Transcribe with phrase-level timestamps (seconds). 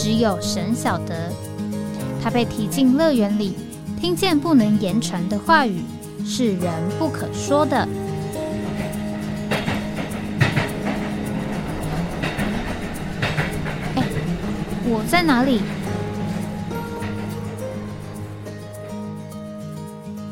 [0.00, 1.28] 只有神晓得，
[2.22, 3.54] 他被提进乐园里，
[4.00, 5.82] 听见不能言传的话语，
[6.24, 7.76] 是人不可说的。
[13.96, 14.04] 哎，
[14.84, 15.62] 我在哪里？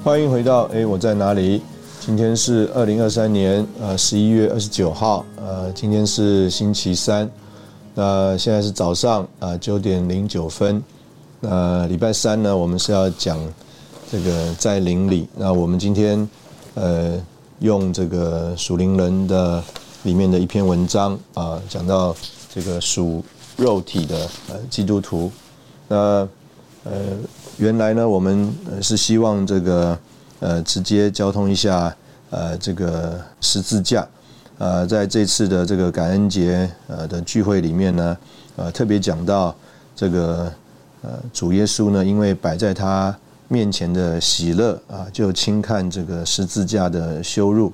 [0.04, 1.60] 欢迎回到哎，我在哪里？
[1.98, 7.28] 今天是二零二三年呃十一月二十九号，呃，今天是星期三。
[7.98, 10.84] 那现在是早上啊九点零九分，
[11.40, 13.38] 那礼拜三呢，我们是要讲
[14.12, 15.26] 这个在灵里。
[15.34, 16.28] 那我们今天
[16.74, 17.18] 呃
[17.60, 19.64] 用这个属灵人的
[20.02, 22.14] 里面的一篇文章啊，讲到
[22.54, 23.24] 这个属
[23.56, 25.32] 肉体的呃基督徒。
[25.88, 25.96] 那
[26.84, 26.92] 呃
[27.56, 29.98] 原来呢，我们是希望这个
[30.40, 31.96] 呃直接交通一下
[32.28, 34.06] 呃这个十字架。
[34.58, 38.16] 呃，在这次的这个感恩节呃的聚会里面呢，
[38.56, 39.54] 呃，特别讲到
[39.94, 40.50] 这个
[41.02, 43.14] 呃主耶稣呢，因为摆在他
[43.48, 47.70] 面前的喜乐啊，就轻看这个十字架的羞辱。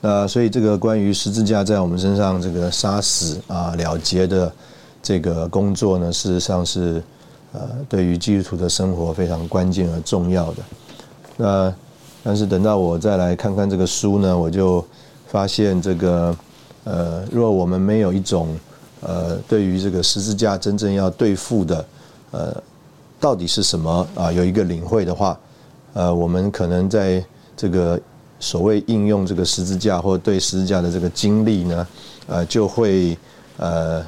[0.00, 4.52] 那所以这个关于十字架在我们身上这个杀死啊了结的
[5.00, 7.00] 这个工作呢，事实上是
[7.52, 10.62] 呃对于基督徒的生活非常关键而重要的。
[11.36, 11.74] 那
[12.24, 14.84] 但是等到我再来看看这个书呢，我就。
[15.30, 16.34] 发现这个，
[16.84, 18.58] 呃，若我们没有一种，
[19.02, 21.84] 呃，对于这个十字架真正要对付的，
[22.30, 22.62] 呃，
[23.20, 24.32] 到底是什么啊？
[24.32, 25.38] 有一个领会的话，
[25.92, 27.22] 呃，我们可能在
[27.54, 28.00] 这个
[28.40, 31.86] 所谓应用这个十字架或对十字架的这个经历呢，
[32.26, 33.14] 呃，就会
[33.58, 34.02] 呃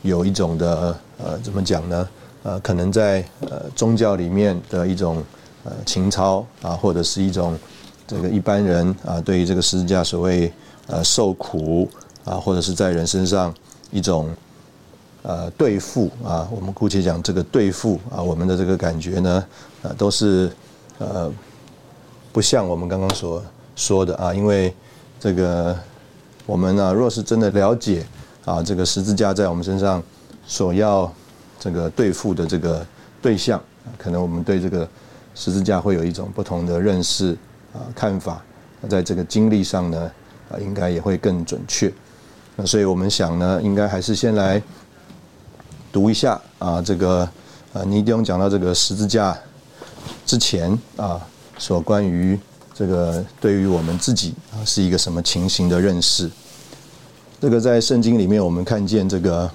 [0.00, 2.08] 有一种的呃，怎么讲呢？
[2.44, 5.22] 呃，可能在呃宗教里面的一种
[5.64, 7.58] 呃情操啊，或者是一种。
[8.06, 10.52] 这个一般人啊，对于这个十字架所谓
[10.86, 11.90] 呃受苦
[12.24, 13.52] 啊，或者是在人身上
[13.90, 14.30] 一种
[15.22, 19.44] 呃对付啊，我们姑且讲这个对付啊，我们的这个感觉呢，
[19.82, 20.50] 呃，都是
[20.98, 21.32] 呃
[22.32, 23.42] 不像我们刚刚所
[23.74, 24.72] 说的啊，因为
[25.18, 25.76] 这个
[26.46, 28.06] 我们呢，若是真的了解
[28.44, 30.00] 啊，这个十字架在我们身上
[30.46, 31.12] 所要
[31.58, 32.86] 这个对付的这个
[33.20, 33.60] 对象，
[33.98, 34.88] 可能我们对这个
[35.34, 37.36] 十字架会有一种不同的认识。
[37.76, 38.42] 啊，看法，
[38.88, 40.10] 在这个经历上呢，
[40.50, 41.92] 啊，应该也会更准确。
[42.56, 44.62] 那所以我们想呢，应该还是先来
[45.92, 47.28] 读一下啊，这个
[47.74, 49.36] 啊，尼迪翁讲到这个十字架
[50.24, 51.20] 之前啊，
[51.58, 52.38] 所关于
[52.72, 56.30] 这个对于我们自己啊是一个什么情形的认识。
[57.38, 59.50] 这个在圣经里面，我们看见这个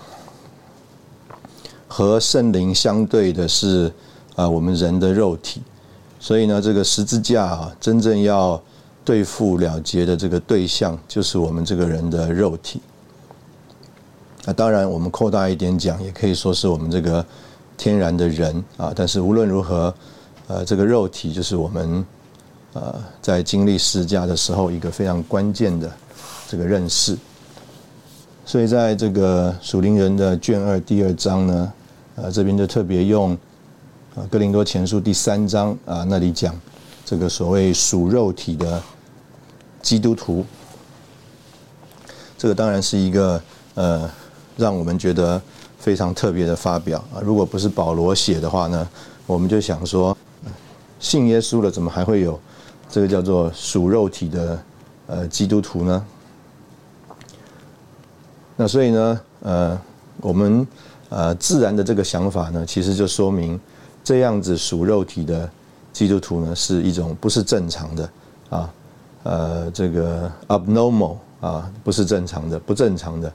[1.88, 3.92] 和圣灵相对的是
[4.36, 5.64] 啊，我们人的肉体。
[6.24, 8.62] 所以呢，这个十字架啊，真正要
[9.04, 12.80] 对付了结的这个对象，就是我们这个人的肉体。
[14.46, 17.26] 那当然，我们扩大一点讲，也可以说是我们这个
[17.76, 18.94] 天然的人啊。
[18.96, 19.92] 但是无论如何，
[20.48, 22.06] 呃，这个肉体就是我们
[22.74, 25.92] 呃在经历十字架的时候一个非常关键的
[26.48, 27.18] 这个认识。
[28.46, 31.74] 所以在这个属灵人的卷二第二章呢，
[32.16, 33.36] 呃，这边就特别用。
[34.14, 36.54] 啊，哥林多前书第三章啊，那里讲
[37.06, 38.84] 这个所谓属肉体的
[39.82, 40.46] 基督徒，
[42.38, 43.42] 这个当然是一个
[43.76, 44.12] 呃，
[44.58, 45.42] 让我们觉得
[45.80, 47.24] 非常特别的发表啊。
[47.24, 48.86] 如果不是保罗写的话呢，
[49.26, 50.18] 我们就想说，
[51.00, 52.38] 信耶稣了，怎么还会有
[52.90, 54.64] 这个叫做属肉体的
[55.08, 56.06] 呃基督徒呢？
[58.58, 59.82] 那所以呢，呃，
[60.18, 60.68] 我们
[61.08, 63.58] 呃自然的这个想法呢，其实就说明。
[64.04, 65.50] 这样子属肉体的
[65.94, 68.10] 基督徒呢，是一种不是正常的
[68.50, 68.74] 啊，
[69.24, 73.32] 呃，这个 abnormal 啊，不是正常的，不正常的。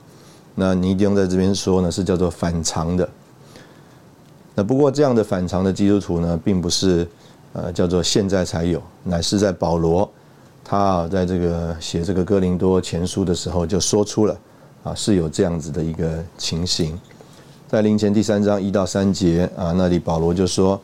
[0.55, 3.09] 那尼迪翁在这边说呢，是叫做反常的。
[4.55, 7.07] 那不过这样的反常的基督徒呢，并不是
[7.53, 10.11] 呃叫做现在才有，乃是在保罗
[10.65, 14.37] 他啊在这个写这个哥林多前书的时候就说出了
[14.83, 16.99] 啊是有这样子的一个情形。
[17.69, 20.81] 在灵前第三章一到三节啊，那里保罗就说：“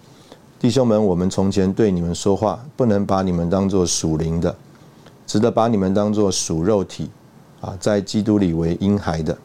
[0.58, 4.52] 弟兄们，我们从前对你们说话，不能把你们当作属灵的，
[5.24, 7.08] 只得把你们当作属肉体
[7.60, 9.38] 啊，在基督里为婴孩的。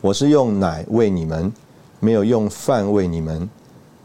[0.00, 1.52] 我是用奶喂你们，
[1.98, 3.50] 没有用饭喂你们。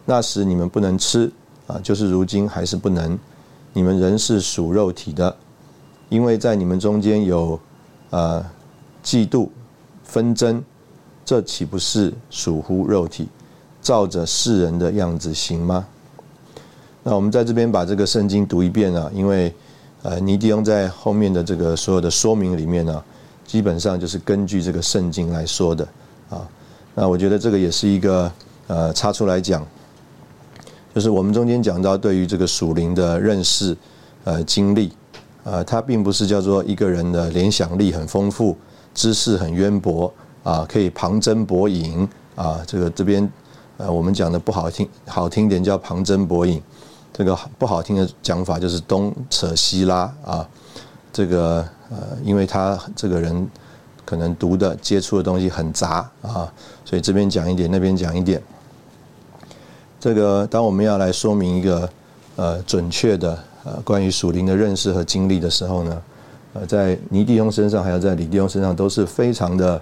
[0.03, 1.31] 那时你们不能吃
[1.67, 3.15] 啊，就是如今还是不能。
[3.73, 5.35] 你们仍是属肉体的，
[6.09, 7.59] 因为在你们中间有
[8.09, 8.43] 呃
[9.03, 9.47] 嫉妒
[10.03, 10.63] 纷争，
[11.27, 13.27] 这岂不是属乎肉体，
[13.81, 15.85] 照着世人的样子行吗？
[17.03, 19.53] 那我们在这边把这个圣经读一遍啊，因为
[20.03, 23.03] 呃尼迪翁在后面的这个所有的说明里面呢，
[23.45, 25.85] 基本上就是根据这个圣经来说的
[26.29, 26.47] 啊。
[26.95, 28.31] 那我觉得这个也是一个
[28.67, 29.67] 呃插出来讲，
[30.95, 33.75] 就是我们中间讲到对于这个属灵的认识
[34.23, 34.93] 呃经历，
[35.43, 38.55] 呃，它并不是叫做一个人的联想力很丰富，
[38.93, 40.13] 知识很渊博
[40.47, 42.61] 啊，可以旁征博引啊。
[42.65, 43.29] 这个这边
[43.75, 46.61] 呃我们讲的不好听，好听点叫旁征博引。
[47.11, 50.47] 这个不好听的讲法就是东扯西拉啊，
[51.11, 53.49] 这个呃，因为他这个人
[54.05, 56.45] 可能读的接触的东西很杂啊，
[56.85, 58.39] 所以这边讲一点，那边讲一点。
[59.99, 61.89] 这个当我们要来说明一个
[62.35, 66.01] 呃准确的呃关于属灵的认识和经历的时候呢，
[66.53, 69.81] 呃，在尼弟兄身上还有在李弟兄身上都是非常的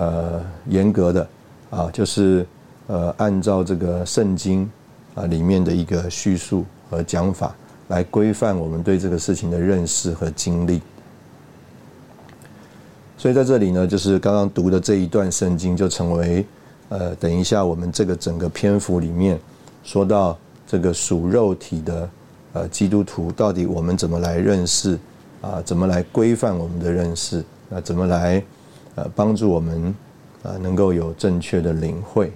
[0.00, 1.28] 呃严格的
[1.68, 2.46] 啊，就是
[2.86, 4.68] 呃按照这个圣经。
[5.16, 7.52] 啊，里面的一个叙述和讲法，
[7.88, 10.80] 来规范我们对这个事情的认识和经历。
[13.18, 16.46] 所以在这里呢，就是刚刚读的这一段圣经，就成为
[16.90, 19.36] 呃，等一下我们这个整个篇幅里面
[19.82, 22.10] 说到这个属肉体的
[22.52, 24.96] 呃基督徒，到底我们怎么来认识
[25.40, 25.60] 啊？
[25.64, 27.44] 怎么来规范我们的认识？
[27.68, 28.40] 啊，怎么来
[28.96, 29.94] 呃帮助我们
[30.42, 32.32] 啊能够有正确的领会？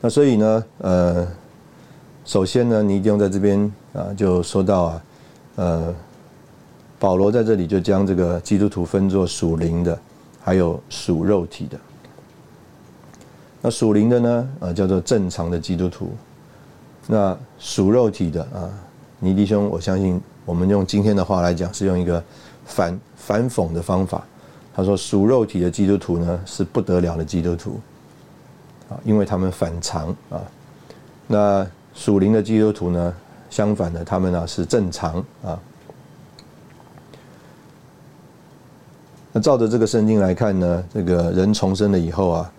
[0.00, 1.26] 那所以呢，呃，
[2.24, 5.02] 首先呢，你一定在这边啊，就说到啊，
[5.56, 5.94] 呃，
[7.00, 9.98] 保罗在这里就将这个基督徒分作属灵的，
[10.40, 11.76] 还有属肉体的。
[13.60, 16.06] 那属灵的呢，呃，叫做正常的基督徒；
[17.08, 18.70] 那属肉体的啊，
[19.18, 22.22] 尼弟兄，我相信我们用今天的话来讲，是用一个
[22.64, 24.24] 反反讽的方法。
[24.78, 27.80] 他说，属肉体的基督徒呢，是不得了的基督徒。
[28.88, 30.40] 啊，因为他们反常啊，
[31.26, 33.12] 那属灵的基督徒呢，
[33.50, 35.58] 相反的，他们呢是正常啊。
[39.32, 42.52] 那照着这个圣经来看呢，这个人重生了以后啊，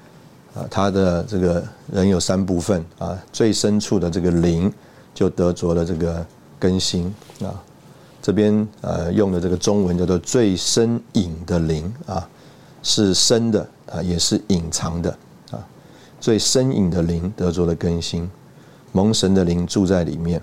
[0.56, 4.70] 啊，他的这个人有三部分啊，最深处的这个灵
[5.14, 6.26] 就得着了这个
[6.60, 7.56] 更新啊。
[8.22, 12.28] 这边呃用的这个中文叫做最深隐的灵啊，
[12.84, 15.10] 是深的啊，也是隐藏的
[15.52, 15.66] 啊。
[16.20, 18.30] 最深隐的灵得着了更新，
[18.92, 20.42] 蒙神的灵住在里面。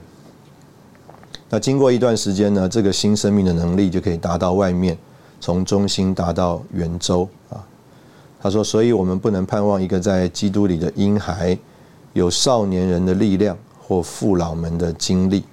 [1.49, 4.97] 那经过一段时间呢，这个新生命的能力就可以达到外面，
[5.41, 7.63] 从中心达到圆周啊。
[8.41, 11.57] 他说：“所以我们不能盼望一个在基督里的婴孩
[12.15, 15.45] 有少年人的力量或父老们的经历。”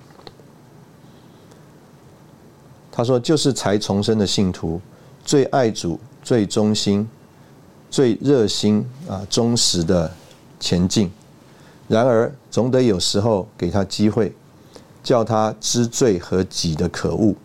[2.95, 4.79] 他说：“就是才重生的信徒，
[5.25, 7.09] 最爱主，最忠心。”
[7.89, 10.11] 最热心啊，忠实的
[10.59, 11.11] 前进。
[11.87, 14.33] 然而，总得有时候给他机会，
[15.03, 17.35] 叫他知罪和己的可恶，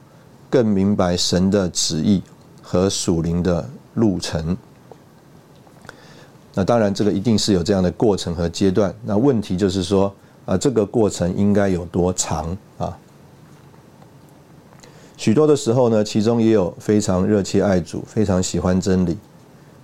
[0.49, 2.23] 更明白神的旨意
[2.63, 4.57] 和属灵的路程。
[6.55, 8.95] 那当然，这个一定是有这样的过程和阶段。
[9.05, 10.11] 那问题就是说，
[10.47, 12.97] 啊，这个过程应该有多长啊？
[15.19, 19.19] 许多的时候呢，其中也有非常热切爱主、非常喜欢真理。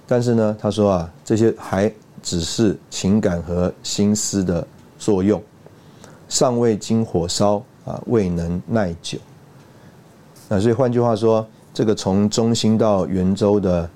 [0.07, 4.65] 但是呢，他说啊，这些还只是情感和心思的
[4.97, 5.43] 作用，
[6.29, 9.19] 尚未经火烧啊，未能耐久。
[10.49, 13.91] 那所以换句话说，这个从中心到圆周的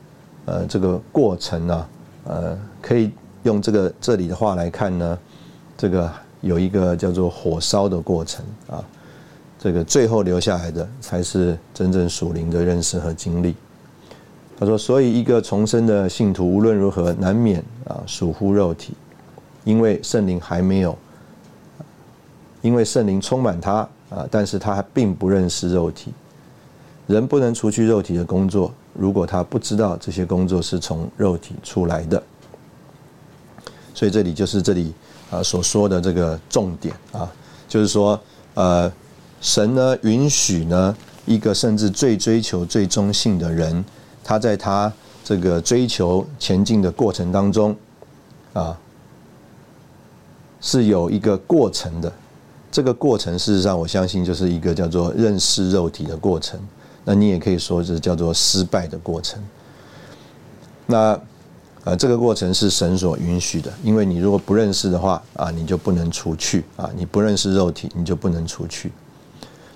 [0.45, 1.87] 呃这个过程呢，
[2.25, 3.13] 呃，可以
[3.45, 5.17] 用这个这里的话来看呢，
[5.77, 8.85] 这个有一个叫做火烧的过程啊，
[9.59, 13.55] 这个最后留下来的才是真正属灵的认识和经历。
[14.59, 18.93] 他说：“所以，一个重生的信徒无论如何难免啊属乎肉体，
[19.65, 20.97] 因为圣灵还没有，
[22.61, 26.13] 因为圣灵充满他啊，但是他还并不认识肉体。
[27.07, 32.23] 人不能除去肉体的工作，如果他不知道这些工作是从肉体出来的。
[33.95, 34.93] 所以这里就是这里
[35.31, 37.31] 啊所说的这个重点啊，
[37.69, 38.21] 就是说
[38.55, 38.93] 呃，
[39.41, 43.85] 神呢允许呢一个甚至最追求最忠信的人。”
[44.25, 44.93] 他在他
[45.25, 47.75] 这个追求前进的过程当中，
[48.53, 48.79] 啊，
[50.61, 52.13] 是有一个过程的。
[52.71, 56.61] 这个过程事实上，我相信就是一个叫做认识肉体的过程。
[57.07, 59.43] 那你也可以说是叫做失败的过程。
[60.85, 61.19] 那
[61.85, 68.93] 呃，这个过程是神所允许的，因为你如果不认识的话啊，你就不能除去啊，你不认识肉体，你就不能除去。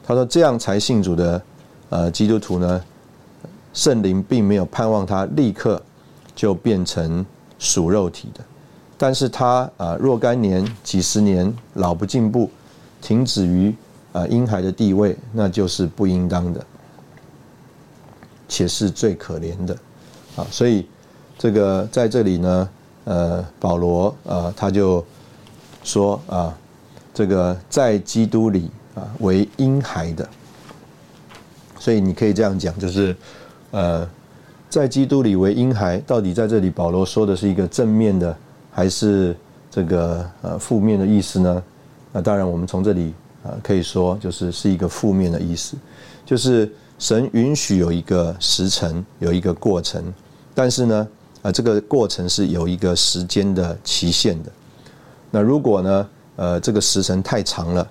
[0.04, 1.42] 他说这样才信主的
[1.90, 2.84] 呃基督徒呢，
[3.72, 5.80] 圣灵并没有盼望他立刻
[6.34, 7.24] 就变成
[7.58, 8.40] 属肉体的，
[8.98, 12.50] 但是他啊若干年、几十年老不进步，
[13.00, 13.74] 停止于
[14.12, 16.64] 啊婴孩的地位，那就是不应当的，
[18.48, 19.76] 且是最可怜的
[20.36, 20.86] 啊，所以。
[21.38, 22.68] 这个在这里呢，
[23.04, 25.04] 呃，保罗啊，他就
[25.82, 26.56] 说啊，
[27.12, 30.28] 这个在基督里啊为婴孩的，
[31.78, 33.16] 所以你可以这样讲，就是
[33.70, 34.08] 呃，
[34.68, 38.36] 在基督里为婴孩，到底在这里保罗说的是一个正面的，
[38.70, 39.36] 还是
[39.70, 41.62] 这个呃负面的意思呢？
[42.12, 45.76] 那当然，我们从这里啊可以说，就是是一个负面的意思，
[46.24, 50.12] 就是神允许有一个时辰，有一个过程，
[50.54, 51.08] 但是呢。
[51.42, 54.52] 啊，这个过程是有一个时间的期限的。
[55.28, 57.88] 那如果呢，呃，这个时辰太长了，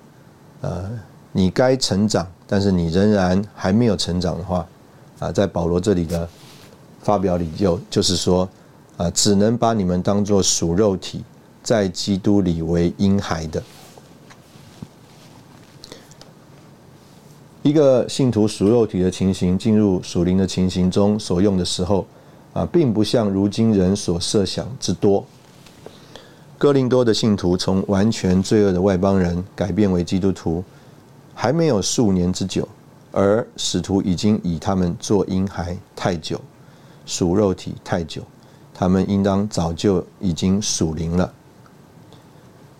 [0.61, 0.89] 呃，
[1.31, 4.65] 你该成长，但是你仍然还没有成长的话，
[5.19, 6.27] 啊，在保罗这里的
[7.01, 8.47] 发表里就就是说，
[8.97, 11.23] 啊，只能把你们当做属肉体，
[11.61, 13.61] 在基督里为婴孩的。
[17.63, 22.07] 一个信徒属肉体的情形进入属灵的情形中所用的时候。
[22.53, 25.25] 啊，并不像如今人所设想之多。
[26.61, 30.63] 哥林多的信徒从完全罪恶的外邦人改变为基督徒，
[31.33, 32.67] 还没有数年之久，
[33.11, 36.39] 而使徒已经以他们做婴孩太久，
[37.03, 38.21] 属肉体太久，
[38.75, 41.33] 他们应当早就已经属灵了。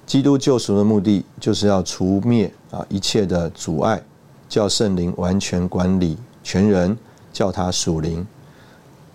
[0.06, 4.00] 基督救赎的目的，就是要除灭啊一切的阻碍，
[4.48, 6.96] 叫圣灵完全管理全人，
[7.34, 8.24] 叫他属灵。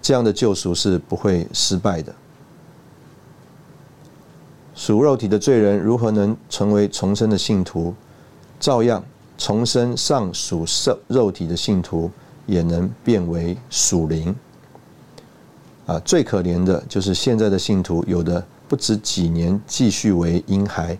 [0.03, 2.13] 这样的救赎是不会失败的。
[4.77, 7.95] 属肉体的罪人如何能成为重生的信徒？
[8.61, 9.03] 照样
[9.37, 12.11] 重生上属肉肉体的信徒
[12.47, 14.37] 也能变为属灵。
[15.87, 20.97] 啊，最可怜的就是现在的信徒，有的不止几年继续为婴孩，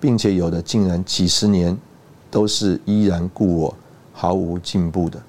[0.00, 1.76] 并且有的竟然几十年
[2.30, 3.74] 都是依然故我，
[4.12, 5.22] 毫无进步的，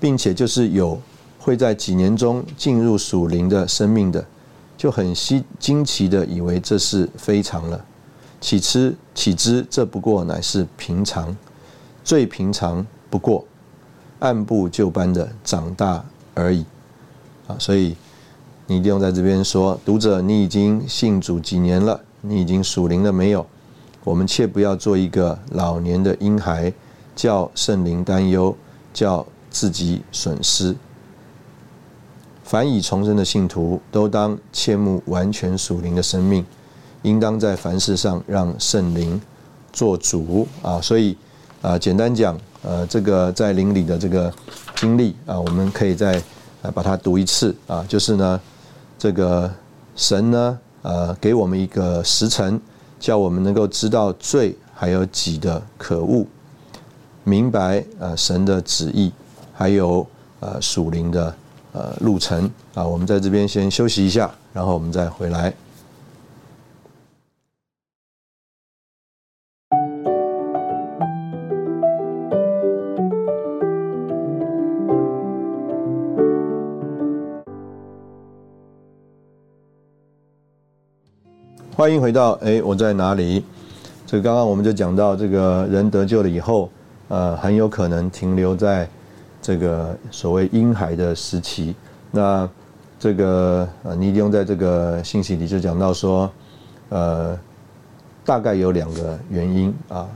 [0.00, 0.98] 并且就是有。
[1.38, 4.26] 会在几年中进入属灵的生命的，
[4.76, 7.84] 就很稀惊奇的以为这是非常了。
[8.40, 11.34] 岂知岂知这不过乃是平常，
[12.04, 13.44] 最平常不过，
[14.18, 16.04] 按部就班的长大
[16.34, 16.64] 而已。
[17.46, 17.96] 啊，所以
[18.66, 22.00] 你一定在这边说，读者，你已经信主几年了？
[22.20, 23.46] 你已经属灵了没有？
[24.04, 26.72] 我们切不要做一个老年的婴孩，
[27.14, 28.56] 叫圣灵担忧，
[28.92, 30.76] 叫自己损失。
[32.46, 36.46] 凡已重生的信徒，都当切慕完全属灵的生命，
[37.02, 39.20] 应当在凡事上让圣灵
[39.72, 40.80] 做主啊！
[40.80, 41.16] 所以
[41.60, 44.32] 啊，简单讲，呃，这个在灵里的这个
[44.76, 46.22] 经历啊，我们可以再
[46.72, 48.40] 把它读一次啊，就是呢，
[48.96, 49.52] 这个
[49.96, 52.60] 神呢，呃，给我们一个时辰，
[53.00, 56.24] 叫我们能够知道罪还有己的可恶，
[57.24, 59.10] 明白呃神的旨意，
[59.52, 60.06] 还有
[60.38, 61.34] 呃属灵的。
[61.76, 65.52] 呃，路程啊，我们在这边先休息一下，然后我们再回来。
[81.76, 83.44] 欢迎回到哎，我在哪里？
[84.06, 86.70] 这个刚刚我们就讲到，这个人得救了以后，
[87.08, 88.88] 呃，很有可能停留在。
[89.46, 91.72] 这个所谓婴孩的时期，
[92.10, 92.50] 那
[92.98, 96.28] 这个呃，尼迪翁在这个信息里就讲到说，
[96.88, 97.38] 呃，
[98.24, 100.08] 大概有两个原因啊。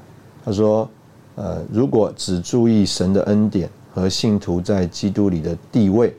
[0.45, 0.91] 他说，
[1.37, 6.13] 呃，如果只注意神的恩典和信徒在基督里的地位，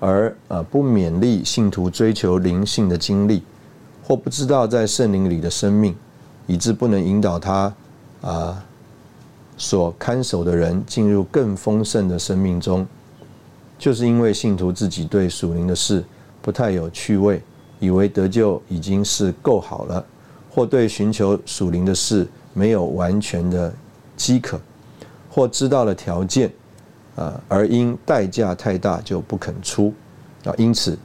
[0.00, 3.42] 而呃不勉励信徒追求灵性的经历，
[4.02, 5.94] 或不知道在圣灵里的生命，
[6.46, 7.70] 以致不能引导他
[8.22, 8.64] 啊。
[9.56, 12.84] 所看守的人进入更丰盛的生命中，
[13.78, 16.04] 就是因为信徒自己对属灵的事
[16.42, 17.40] 不太有趣味，
[17.78, 20.04] 以为得救已经是够好了，
[20.50, 23.72] 或对寻求属灵的事没有完全的
[24.16, 24.60] 饥渴，
[25.30, 26.50] 或知道了条件，
[27.14, 29.94] 啊，而因代价太大就不肯出，
[30.44, 30.98] 啊，因此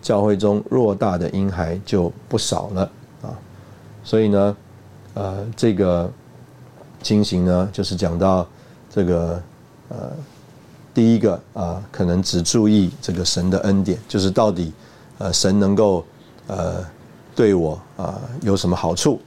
[0.00, 2.90] 教会中偌大的婴孩就不少了，
[3.22, 3.38] 啊，
[4.02, 4.56] 所以呢，
[5.14, 6.10] 呃，这个。
[7.02, 8.46] 情形呢，就是讲到
[8.88, 9.42] 这个
[9.88, 10.10] 呃，
[10.94, 14.72] 第一个啊，可能只注意这个神的恩典，就是到底
[15.18, 16.04] 呃神能够
[16.46, 16.84] 呃
[17.34, 19.20] 对我啊有什么好处。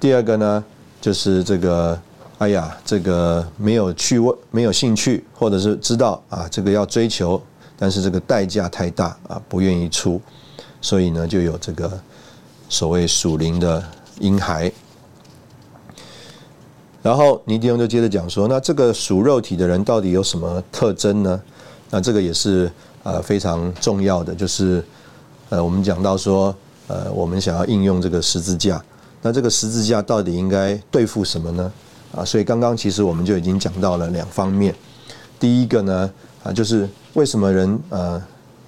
[0.00, 0.64] 第二个呢，
[1.00, 1.98] 就是这个
[2.38, 7.40] 哎呀，这个没有去问，没有兴趣，或者是知道啊这个要追求，
[7.78, 10.20] 但是这个代价太大啊，不愿意出，
[10.80, 11.90] 所以呢就有这个
[12.68, 13.82] 所谓属灵的
[14.20, 14.72] 婴孩。
[17.06, 21.40] 然后尼迪翁就接着讲说，那这个属肉体的人到底有什么特征呢？
[21.88, 22.68] 那这个也是
[23.04, 24.84] 呃非常重要的，就是
[25.50, 26.52] 呃我们讲到说，
[26.88, 28.84] 呃我们想要应用这个十字架，
[29.22, 31.72] 那这个十字架到底应该对付什么呢？
[32.12, 34.74] 啊，所以刚刚其实我们就已经讲到了两方面，
[35.38, 36.10] 第一个呢
[36.42, 38.20] 啊就是为什么人呃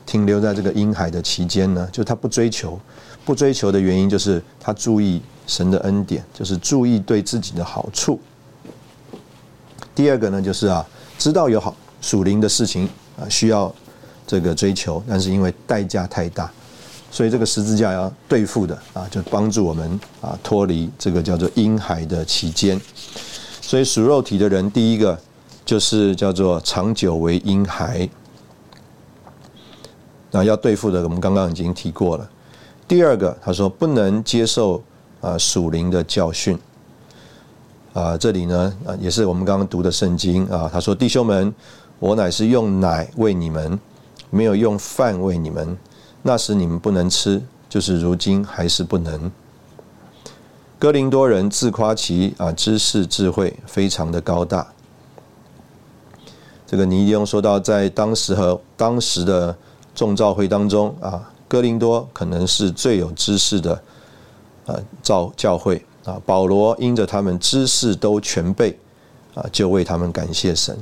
[0.06, 1.88] 停留在这个婴孩的期间呢？
[1.90, 2.78] 就他不追求，
[3.24, 5.20] 不追求的原因就是他注意。
[5.48, 8.20] 神的恩典就是注意对自己的好处。
[9.94, 10.86] 第二个呢，就是啊，
[11.18, 12.88] 知道有好属灵的事情
[13.18, 13.74] 啊，需要
[14.24, 16.48] 这个追求，但是因为代价太大，
[17.10, 22.80] 所以这个十字架要对付的啊，就帮助我们啊脱离这个叫做婴孩的期间。
[23.60, 25.18] 所以属肉体的人，第一个
[25.64, 28.08] 就是叫做长久为婴孩，
[30.30, 32.30] 那要对付的，我们刚刚已经提过了。
[32.86, 34.80] 第二个，他说不能接受。
[35.20, 36.58] 啊，属灵的教训
[37.92, 40.70] 啊，这里呢啊，也是我们刚刚读的圣经啊。
[40.72, 41.52] 他说：“弟兄们，
[41.98, 43.78] 我乃是用奶喂你们，
[44.30, 45.76] 没有用饭喂你们。
[46.22, 49.30] 那时你们不能吃，就是如今还是不能。”
[50.78, 54.64] 哥林多人自夸其啊知识智慧非常的高大。
[56.64, 59.56] 这个尼迪翁说到，在当时和当时的
[59.94, 63.82] 众召会当中啊，哥林多可能是最有知识的。
[64.68, 68.78] 啊，教教会啊，保罗因着他们知识都全备
[69.34, 70.76] 啊，就为他们感谢神。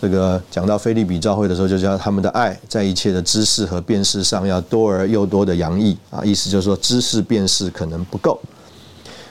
[0.00, 8.38] 这个讲到菲利比教会的时候，就叫他们的爱在一切的知识和辨识上要多而又多的洋溢啊，意思就是说知识辨识可能不够，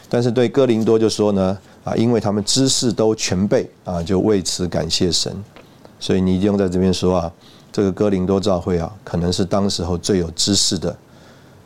[0.09, 5.31] 但是对哥林多就说呢啊，因为他们知识都全备啊，就为此感谢神。
[5.99, 7.31] 所以你一定在这边说啊，
[7.71, 10.95] 这个哥林多教会啊，可能是当时候最有知识的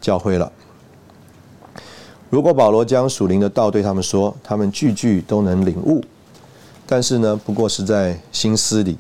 [0.02, 0.52] 教会了。
[2.30, 6.04] 如果保罗将属灵的道对他们说，他们句句都能领悟，
[6.86, 8.98] 但是呢，不过是在心思里。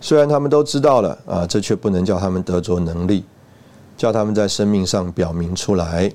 [0.00, 3.24] 虽然他们都知道了啊，这却不能叫他们得着能力，
[3.96, 6.12] 叫他们在生命上表明出来。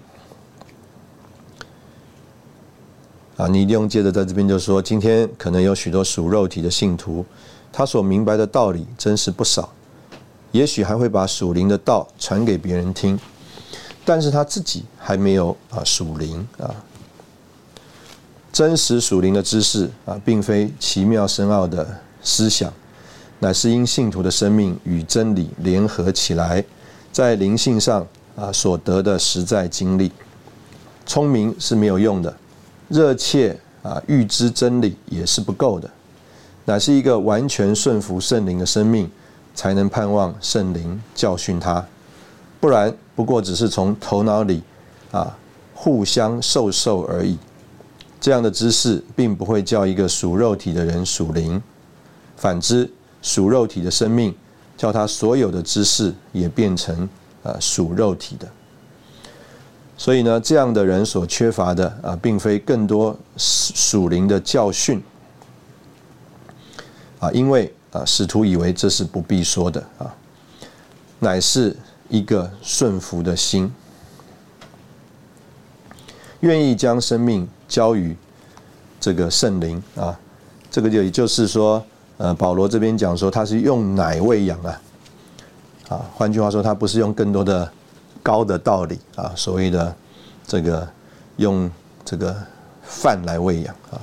[3.37, 7.25] 啊，你一定用接着在这边就说，今天可能有许多属肉体的信徒，
[7.71, 9.69] 他所明白的道理真是不少，
[10.51, 13.19] 也许还会把属灵的道传给别人听。
[14.05, 16.69] 但是他自己还没有啊属灵啊，
[18.53, 22.71] 真实属灵的知识啊，并非奇妙深奥的思想，
[23.39, 26.63] 乃是因信徒的生命与真理联合起来，
[27.11, 30.11] 在灵性上啊所得的实在经历。
[31.07, 32.35] 聪明是没有用的，
[32.87, 35.89] 热切啊预知真理也是不够的，
[36.65, 39.09] 乃是一个完全顺服圣灵的生命，
[39.53, 41.83] 才能盼望圣灵教训他。
[42.65, 44.63] 不然，不过只是从头脑里
[45.11, 45.37] 啊
[45.75, 47.37] 互相授受而已。
[48.19, 51.61] 这样的知识并不会叫一个属肉体的人属灵，
[52.35, 54.33] 反之，属肉体的生命
[54.75, 57.07] 叫他所有的知识也变成
[57.43, 58.47] 啊属肉体的。
[59.95, 64.99] 所以呢，这样的人所缺乏的啊，并非更多属灵的教训
[67.19, 70.11] 啊，因为啊使徒以为这是不必说的啊，
[71.19, 71.77] 乃是。
[72.09, 73.73] 一个顺服的心，
[76.41, 78.15] 愿意将生命交于
[78.99, 80.17] 这个圣灵啊，
[80.69, 81.83] 这个就也就是说，
[82.17, 84.81] 呃，保罗这边讲说他是用奶喂养啊，
[85.89, 87.71] 啊，换句话说，他不是用更多的
[88.21, 89.95] 高的道理啊，所谓的
[90.45, 90.87] 这个
[91.37, 91.69] 用
[92.03, 92.35] 这个
[92.83, 93.99] 饭来喂养啊。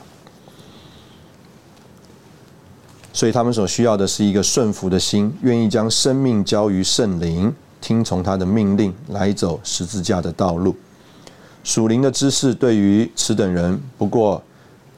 [3.12, 7.54] 所以他们所需要的是一个顺服的心，愿意将生命交于圣灵。
[7.82, 10.74] 听从他的命令来走十字架的道路。
[11.62, 14.42] 属灵的知识对于此等人，不过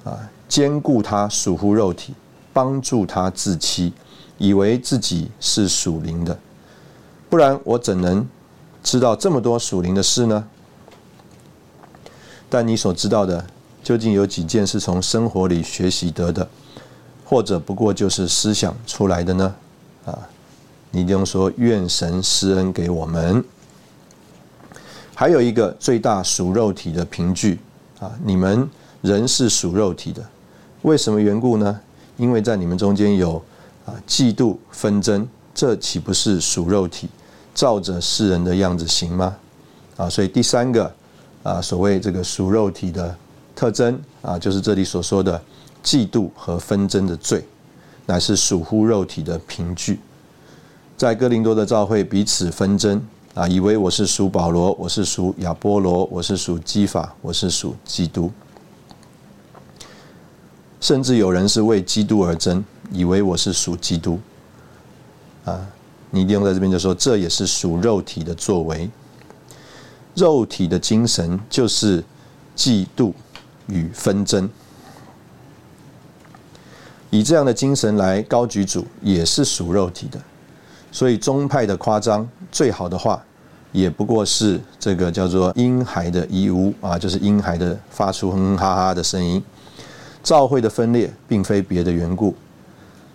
[0.05, 0.17] 啊，
[0.49, 2.15] 兼顾他属乎肉体，
[2.53, 3.93] 帮助他自欺，
[4.39, 6.39] 以为自己是属灵的。
[7.29, 8.27] 不然我怎能
[8.83, 10.47] 知道这么多属灵的事呢？
[12.49, 13.45] 但你所知道的，
[13.83, 16.49] 究竟有几件是从生活里学习得的，
[17.25, 19.55] 或者不过就是思想出来的呢？
[20.95, 20.97] 啊？
[20.97, 23.45] 你就说愿神施恩给我们。
[25.15, 27.59] 还有一个最大属肉体的凭据
[27.99, 28.69] 啊，你们
[29.03, 30.25] 人是属肉体的，
[30.83, 31.81] 为什么缘故呢？
[32.17, 33.43] 因为在你们中间有
[33.85, 37.09] 啊，嫉妒纷争，这岂不是属肉体，
[37.55, 39.37] 照着世人的样子行吗？
[39.97, 40.93] 啊，所以第三个
[41.43, 43.17] 啊，所谓这个属肉体的
[43.55, 45.41] 特征啊，就是这里所说的
[45.83, 47.45] 嫉妒和纷争的罪，
[48.07, 50.01] 乃是属乎肉体的凭据。
[50.97, 53.05] 在哥林多的教会彼此纷争
[53.35, 58.31] 啊，以为我是属保罗，我是属亚波罗，我是属基法，我是属基督。
[60.81, 64.21] 甚至有人是为基督而争，以为我是属基督。
[65.45, 65.67] 啊，
[66.11, 68.89] 尼迪翁在这边就说，这也是属肉体的作为。
[70.15, 72.05] 肉体的精神就是
[72.57, 73.13] 嫉妒
[73.67, 74.49] 与纷争，
[77.11, 80.21] 以这样的精神来高举主，也是属肉体的。
[80.95, 83.21] 所以宗派的夸张，最好的话，
[83.73, 89.43] 也不过是这个叫做婴孩的遗物啊，就是婴孩的发出哼哼哈哈的声音。
[90.23, 92.33] 教会的分裂，并非别的缘故。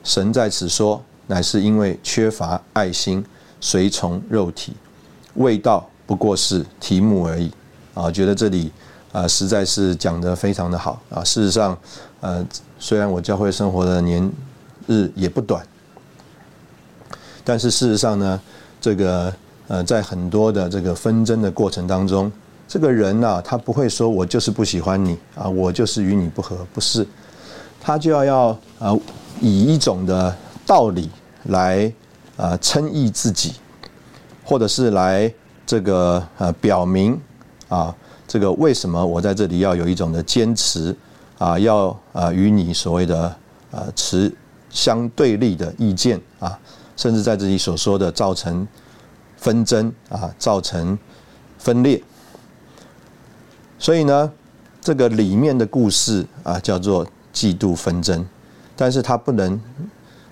[0.03, 3.23] 神在此说，乃是因为缺乏爱心，
[3.61, 4.73] 随从肉体，
[5.35, 5.87] 味道。
[6.05, 7.49] 不过是题目而已
[7.93, 8.11] 啊！
[8.11, 8.71] 觉得这里
[9.11, 11.23] 啊，实在是讲得非常的好啊。
[11.23, 11.77] 事实上，
[12.19, 12.43] 呃，
[12.79, 14.29] 虽然我教会生活的年
[14.87, 15.63] 日也不短，
[17.43, 18.41] 但是事实上呢，
[18.79, 19.33] 这个
[19.67, 22.31] 呃，在很多的这个纷争的过程当中，
[22.67, 27.07] 这个人呐，他不会说我就是不喜欢你啊，我就是与你不合，不是，
[27.81, 28.97] 他就要要啊，
[29.39, 31.09] 以一种的道理
[31.45, 31.91] 来
[32.37, 33.53] 啊称义自己，
[34.43, 35.31] 或者是来。
[35.69, 37.15] 这个呃，表明
[37.67, 37.95] 啊，
[38.27, 40.95] 这个为什么我在这里要有一种的坚持
[41.37, 43.35] 啊，要啊与你所谓的
[43.69, 44.33] 呃持
[44.71, 46.57] 相对立的意见啊，
[46.99, 48.67] 甚至在这里所说的造成
[49.37, 50.99] 纷争啊，造成
[51.57, 52.03] 分裂。
[53.77, 54.29] 所以呢，
[54.81, 58.25] 这个里面的故事啊，叫做嫉妒纷争，
[58.75, 59.57] 但是他不能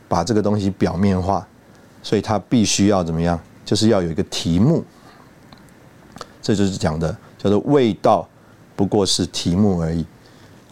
[0.10, 1.48] 把这个东西表面化，
[2.04, 3.40] 所以他必须要怎么样？
[3.64, 4.84] 就是要有一个题目。
[6.42, 8.28] 这就是讲的叫做味道，
[8.76, 10.06] 不过是题目而已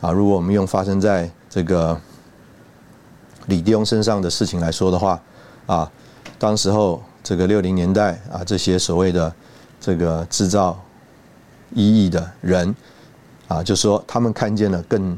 [0.02, 0.12] 啊。
[0.12, 1.98] 如果我们用发生在这个
[3.46, 5.22] 李弟兄身上的事情来说的话
[5.66, 5.92] 啊，
[6.38, 9.34] 当时候这个六零年代啊，这些所谓的
[9.80, 10.80] 这个制造
[11.74, 12.76] 意义的人
[13.48, 15.18] 啊，就说他们看见了更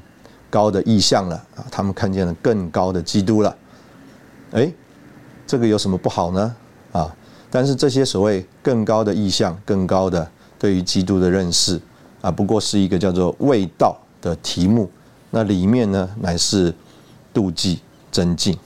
[0.50, 3.56] 高的意象了啊，他们看见了更高的基督了。
[4.52, 4.72] 哎，
[5.46, 6.56] 这个有什么不好呢？
[6.92, 7.16] 啊，
[7.52, 10.30] 但是这些所谓更高的意象，更高的。
[10.60, 11.80] 对于基督的认识
[12.20, 14.90] 啊，不过是一个叫做“味道”的题目，
[15.30, 16.74] 那里面呢，乃是
[17.32, 17.80] 妒忌、
[18.12, 18.58] 增进。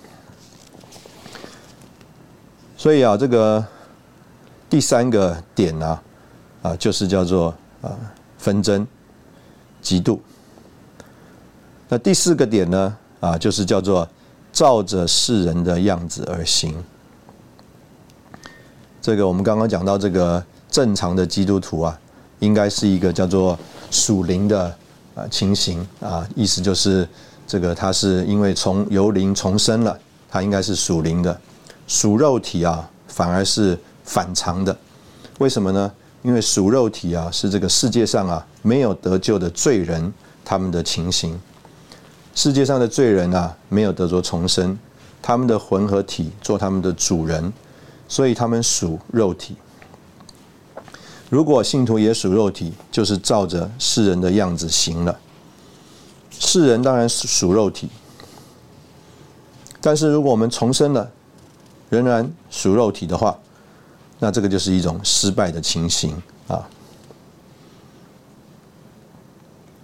[2.81, 3.63] 所以啊，这个
[4.67, 5.99] 第三个点呢，
[6.63, 7.95] 啊，就是叫做啊
[8.39, 8.87] 纷争、
[9.83, 10.17] 嫉妒。
[11.87, 14.09] 那第四个点呢，啊，就是叫做
[14.51, 16.73] 照着世人的样子而行。
[18.99, 20.43] 这个我们刚刚讲到这个。
[20.71, 21.99] 正常的基督徒啊，
[22.39, 24.73] 应该是一个叫做属灵的
[25.13, 27.05] 啊情形啊，意思就是
[27.45, 31.37] 这个他是因为从由灵重生了，他应该是属灵的，
[31.91, 34.75] 属肉体啊反而是反常的。
[35.39, 35.91] 为什么呢？
[36.21, 40.13] 因为属肉体啊是这个世界上啊没有得救的罪人
[40.45, 41.37] 他们的情形，
[42.33, 44.79] 世界上的罪人啊没有得着重生，
[45.21, 47.51] 他们的魂和体做他们的主人，
[48.07, 49.57] 所以他们属肉体。
[51.29, 55.19] 如果信徒也属肉体，就是照着世人的样子行了。
[56.29, 57.89] 世人当然属肉体，
[59.81, 61.11] 但是如果我们重生了，
[61.91, 63.37] 仍然属肉体的话，
[64.17, 66.67] 那这个就是一种失败的情形啊。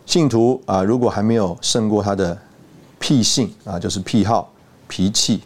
[0.07, 2.35] 信徒啊，如果还没有胜过他的
[2.97, 4.51] 癖性啊，就是癖好、
[4.87, 5.43] 脾气，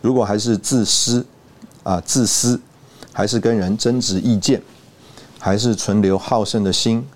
[0.00, 1.26] 如果还是自私
[1.82, 2.60] 啊、自私，
[3.12, 4.62] 还是跟人争执意见。
[5.40, 7.06] 还是存留好胜的心，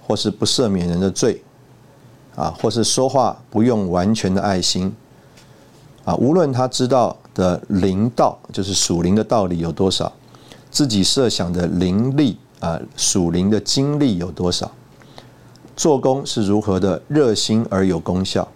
[0.00, 1.42] 或是不赦免人的罪，
[2.34, 4.90] 啊，或是说话不用完全的爱心，
[6.02, 10.10] 啊，无论他知道的灵道，就是属灵的道理有多少，
[10.70, 14.72] 自己设想的灵力啊，属灵的经历有多少，
[15.76, 18.48] 做工是如何的热心而有功效，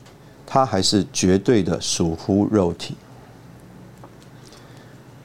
[0.47, 2.97] 他还是绝对的属乎肉体。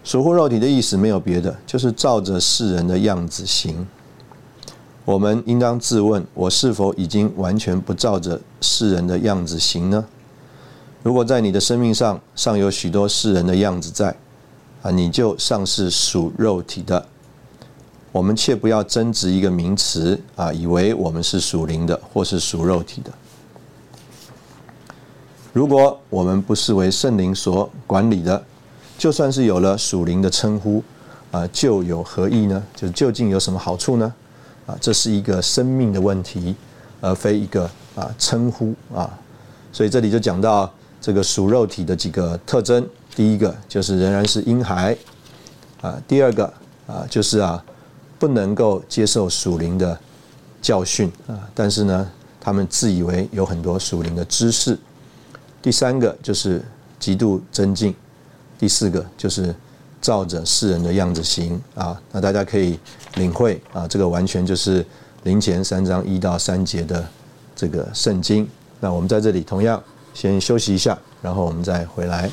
[0.04, 3.88] 属乎肉体的意思没有别的，就是照着世人的样子行。
[5.06, 10.06] 我们应当自问：我是否已经完全不照着世人的样子行呢？
[11.06, 14.08] 如果在你的生命上尚有许多世人的样子在，
[14.82, 17.06] 啊，你就尚是属肉体的。
[18.12, 23.12] 我们切不要争执一个名词啊，以为我们是属灵的或是属肉体的。
[25.54, 28.44] 如果我们不视为圣灵所管理的，
[28.98, 30.84] 就算是有了属灵的称呼，
[31.30, 32.64] 啊，就有何意呢？
[32.76, 34.12] 就究竟有什么好处呢？
[34.66, 36.56] 啊，这是一个生命的问题，
[37.00, 39.08] 而非一个啊称呼啊。
[39.72, 40.74] 所以这里就讲到
[41.06, 42.84] 这个属肉体的几个特征。
[43.16, 44.98] 第一个就是仍然是婴孩，
[45.80, 46.52] 啊，第二个
[46.88, 47.64] 啊就是啊
[48.18, 49.96] 不能够接受属灵的
[50.64, 52.10] 教训啊，但是呢，
[52.42, 54.76] 他们自以为有很多属灵的知识。
[55.62, 56.60] 第三个就是
[57.00, 57.94] 极度增进，
[58.58, 59.54] 第四个就是
[60.02, 62.02] 照着世人的样子行啊。
[62.12, 62.80] 那大家可以
[63.18, 64.84] 领会啊，这个完全就是
[65.22, 67.08] 灵前三章一到三节的
[67.56, 68.50] 这个圣经。
[68.80, 69.82] 那我们在这里同样
[70.16, 72.32] 先休息一下，然后我们再回来。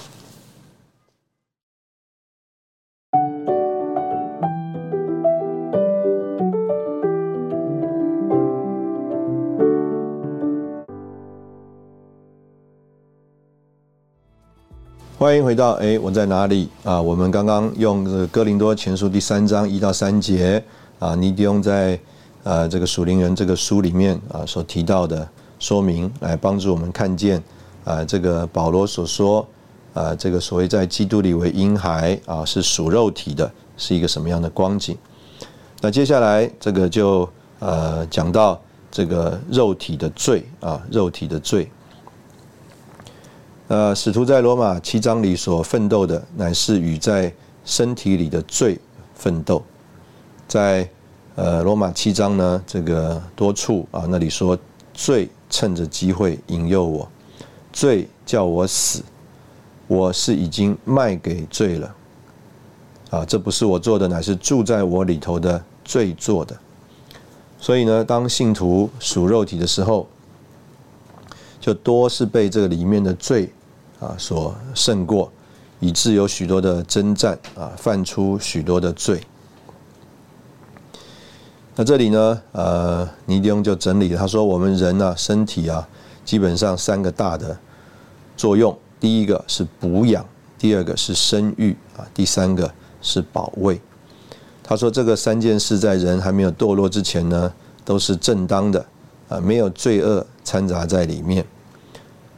[15.18, 17.03] 欢迎回到哎，我在哪里啊？
[17.03, 20.62] 我们刚刚用这个哥林多前书第三章一到三节
[21.01, 21.99] 啊，尼迪翁在
[22.45, 27.42] 呃这个属灵人这个书里面啊所提到的说明，来帮助我们看见
[27.85, 29.47] 啊这个保罗所说
[29.95, 34.97] 啊这个所谓在基督里为婴孩啊是属肉体的，是一个什么样的光景？
[35.81, 41.71] 那接下来这个就呃讲到这个肉体的罪啊，肉体的罪。
[43.68, 47.33] 呃，使徒在罗马七章里所奋斗的，乃是与在
[47.64, 48.79] 身体里的罪
[49.14, 49.62] 奋斗。
[50.47, 50.87] 在
[51.37, 54.59] 呃罗马七章呢，这个多处啊，那里说
[54.92, 57.09] 罪趁着机会引诱我，
[57.73, 59.03] 罪叫我死，
[59.87, 61.95] 我是已经卖给罪了。
[63.11, 66.57] 啊，这不是我做的，乃是住在我里头的罪做的。
[67.59, 70.07] 所以呢，当信徒属肉体的时候，
[71.61, 73.51] 就多是被这个里面的罪。
[74.01, 75.31] 啊，所胜过，
[75.79, 79.21] 以致有许多的征战啊，犯出许多的罪。
[81.77, 85.89] 那这里呢，呃，尼迪翁就整理他说，我们人啊，身体啊，
[86.25, 87.59] 基本上三个大的
[88.37, 90.25] 作用，第一个是补养，
[90.59, 93.81] 第二个是生育啊，第三个是保卫。
[94.63, 97.53] 他说，这个三件事在人还没有堕落之前呢，
[97.85, 98.87] 都是正当的
[99.29, 101.45] 啊，没有罪恶掺杂在里面。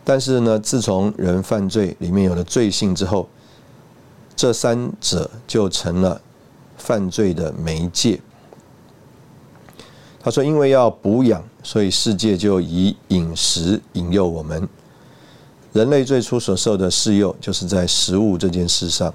[0.03, 3.29] 但是呢，自从人犯罪里面有了罪性之后，
[4.35, 6.21] 这三者就成了
[6.77, 8.21] 犯罪的媒介。
[10.21, 14.69] 他说：“因为要补养，所以世界就以饮食引诱我们。
[15.73, 19.13] 人类最初所受的试诱，就是在食物这件事上。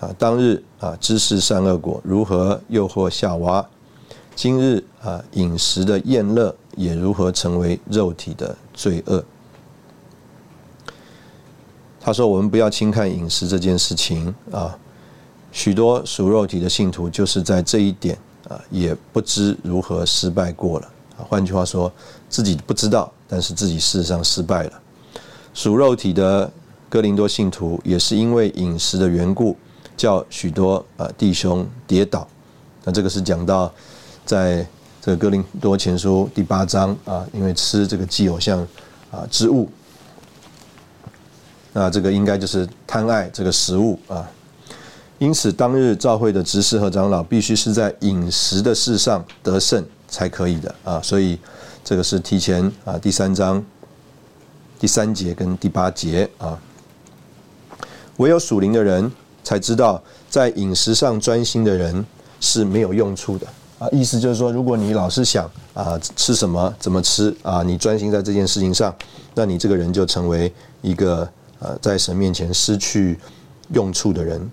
[0.00, 3.68] 啊，当日啊，知识善恶果如何诱惑夏娃？
[4.36, 9.22] 今日啊，饮食的厌乐也如何成为肉体的罪恶？”
[12.00, 14.78] 他说：“我们不要轻看饮食这件事情啊，
[15.50, 18.16] 许多属肉体的信徒就是在这一点
[18.48, 20.88] 啊，也不知如何失败过了。
[21.24, 21.92] 换句话说，
[22.28, 24.72] 自己不知道，但是自己事实上失败了。
[25.54, 26.50] 属肉体的
[26.88, 29.56] 哥林多信徒也是因为饮食的缘故，
[29.96, 32.26] 叫许多啊弟兄跌倒。
[32.84, 33.72] 那这个是讲到
[34.24, 34.66] 在
[35.00, 38.60] 这个哥林多前书第八章啊，因为吃这个既偶像
[39.10, 39.68] 啊之物。”
[41.74, 44.28] 那这个应该就是贪爱这个食物啊，
[45.18, 51.38] 因此当日召会的执事和长老必须是在饮食的事上得胜才可以的啊，所以
[51.84, 53.64] 这个是提前啊第三章
[54.78, 56.58] 第三节跟第八节啊，
[58.16, 59.12] 唯有属灵的人
[59.44, 62.04] 才知道，在饮食上专心的人
[62.40, 63.46] 是没有用处的
[63.78, 68.94] 啊，意思就是说，如果你老是想啊吃什么怎么吃啊，你专心在这件事情上，
[69.34, 71.28] 那你这个人就成为一个。
[71.60, 73.18] 呃，在神面前失去
[73.72, 74.48] 用处的人，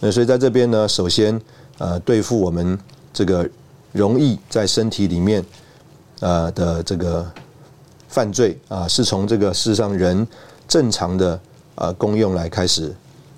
[0.00, 1.40] 那所以在这边呢，首先
[1.78, 2.78] 呃，对付我们
[3.10, 3.48] 这个
[3.92, 5.44] 容易在身体里面
[6.20, 7.30] 呃的这个
[8.08, 10.26] 犯罪啊，是从这个世上人
[10.66, 11.40] 正常的
[11.76, 12.94] 呃功用来开始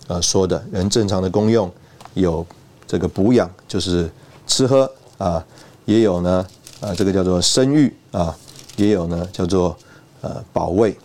[0.07, 0.64] 呃说的。
[0.73, 1.71] 人正常的功用
[2.14, 2.47] 有
[2.87, 4.11] 这个补养，就是
[4.47, 5.45] 吃喝啊，
[5.85, 6.47] 也有呢
[6.81, 8.37] 啊，这个叫做生育啊，
[8.77, 9.77] 也有呢叫做
[10.21, 10.97] 呃保卫。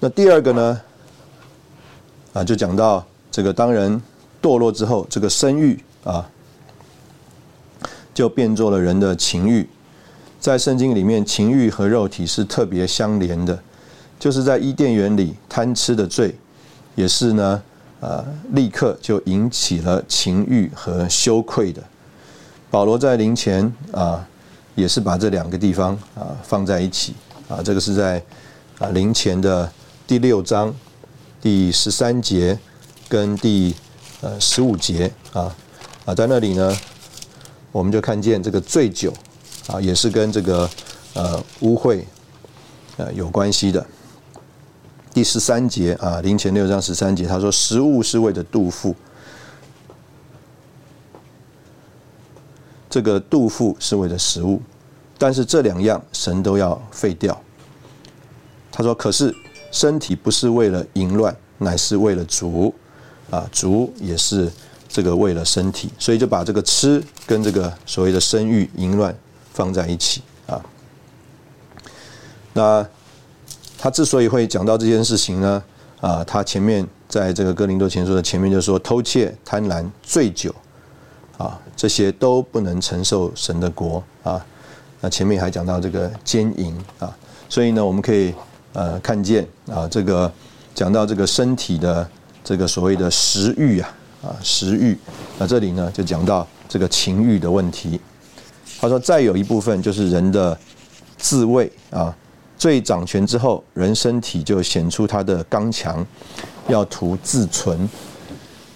[0.00, 0.80] 那第二个呢？
[2.34, 4.00] 啊，就讲到这个，当人
[4.40, 6.24] 堕落之后，这个生育啊，
[8.18, 9.64] 就变作了人的情欲。
[10.40, 13.56] 在圣经里面，情欲和肉体是特别相连的，
[14.18, 16.34] 就是在伊甸园里贪吃的罪，
[16.96, 17.62] 也是呢，
[18.00, 21.80] 呃，立刻就引起了情欲和羞愧的。
[22.72, 24.26] 保罗在灵前啊，
[24.74, 27.14] 也是把这两个地方啊放在一起
[27.46, 28.20] 啊，这个是在。
[28.80, 29.68] 啊灵前的
[30.06, 30.72] 第六章
[31.40, 32.56] 第十三节
[33.08, 33.74] 跟第
[34.20, 35.52] 呃十五节啊
[36.04, 36.76] 啊在那里呢，
[37.72, 39.12] 我们就看见这个醉酒
[39.66, 40.68] 啊也是跟这个
[41.14, 42.02] 呃污秽
[42.96, 43.84] 呃有关系的。
[45.12, 48.94] 第十三节啊灵前六章十三节，他说食物是为了杜甫。
[52.90, 54.62] 这个杜甫是为了食物，
[55.18, 57.38] 但是这两样神都要废掉。
[58.72, 59.34] 他说：“可是
[59.70, 62.72] 身体不是为了淫乱，乃是为了主
[63.28, 64.50] 啊，主也是
[64.88, 69.14] 这个为了身体，所以就把这个吃跟这个所谓的生育淫乱
[69.52, 70.60] 放在一起啊。
[72.54, 72.86] 那
[73.78, 75.62] 他之所以会讲到这件事情呢，
[76.00, 80.54] 啊，他前面在这个哥林多前书的前面就说偷窃、贪婪、醉酒。”
[81.38, 84.44] 啊，这些都不能承受神的国啊。
[85.00, 87.16] 那前面还讲到这个奸淫啊，
[87.48, 88.34] 所以呢，我们可以
[88.72, 90.28] 呃看见啊，这个
[90.74, 92.10] 讲到这个身体的
[92.42, 93.88] 这个所谓的食欲啊
[94.22, 94.96] 啊食欲，
[95.38, 98.00] 那这里呢就讲到这个情欲的问题。
[98.80, 100.58] 他说，再有一部分就是人的
[101.16, 102.14] 自卫啊，
[102.56, 106.06] 罪掌权之后，人身体就显出他的刚强，
[106.68, 107.88] 要图自存。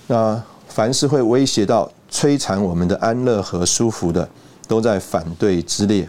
[0.06, 1.90] 那凡是会威胁到。
[2.12, 4.28] 摧残我们的安乐和舒服的，
[4.68, 6.06] 都在反对之列。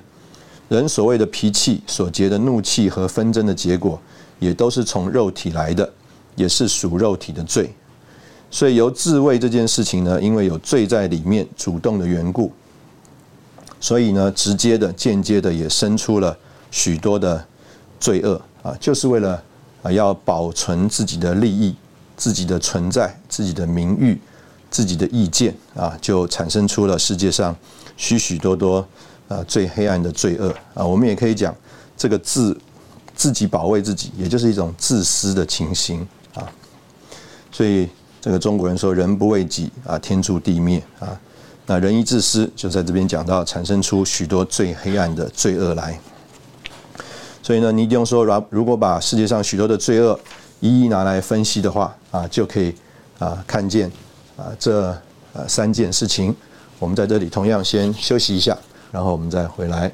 [0.68, 3.98] 人所谓的脾气所结的怒气和纷争的结果，
[4.38, 5.90] 也都是从肉体来的，
[6.36, 7.74] 也是属肉体的罪。
[8.54, 12.52] 所以由自卫这件事情呢，因为有罪在里面主动的缘故，
[13.80, 16.38] 所以呢，直接的、间接的也生出了
[16.70, 17.44] 许多的
[18.00, 19.42] 罪恶啊，就是为了
[19.82, 21.76] 啊要保存自己的利益、
[22.16, 24.22] 自己的存在、自己的名誉。
[24.70, 27.56] 自己的意见啊，就产生出了世界上
[27.96, 28.84] 许许多多
[29.28, 30.84] 啊最黑暗的罪恶啊。
[30.84, 31.56] 我们也可以讲，
[31.96, 32.60] 这个自
[33.16, 36.02] 自己保卫自己，也就是一种自私的情形
[36.34, 36.52] 啊。
[37.52, 37.88] 所以
[38.24, 41.20] 这个中国人说“人不为己啊，天诛地灭”啊。
[41.66, 46.00] 那人一自私，就在这边讲到产生出许多最黑暗的罪恶来。
[47.42, 50.18] 所以呢，尼迪翁说，如如果把世界上许多的罪恶
[50.62, 52.74] 一一拿来分析的话啊，就可以
[53.20, 53.92] 啊看见。
[54.38, 54.98] 啊，这
[55.34, 56.34] 呃三件事情，
[56.80, 58.58] 我们在这里同样先休息一下，
[58.90, 59.92] 然后我们再回来。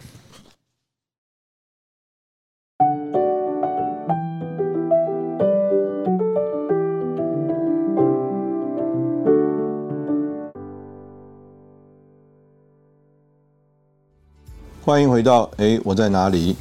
[14.89, 16.55] 欢迎回到哎，我在哪里？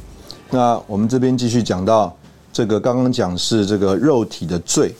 [0.51, 2.15] 那我们这边继续讲到
[2.53, 4.93] 这个，刚刚讲是这个肉体的罪。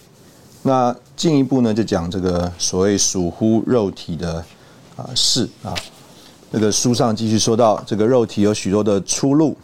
[0.63, 4.44] 那进一步呢，就讲这个所谓属乎肉体的
[4.96, 5.76] 啊事啊。
[6.50, 9.56] 那个书上继续说到，这个肉体有许多的出路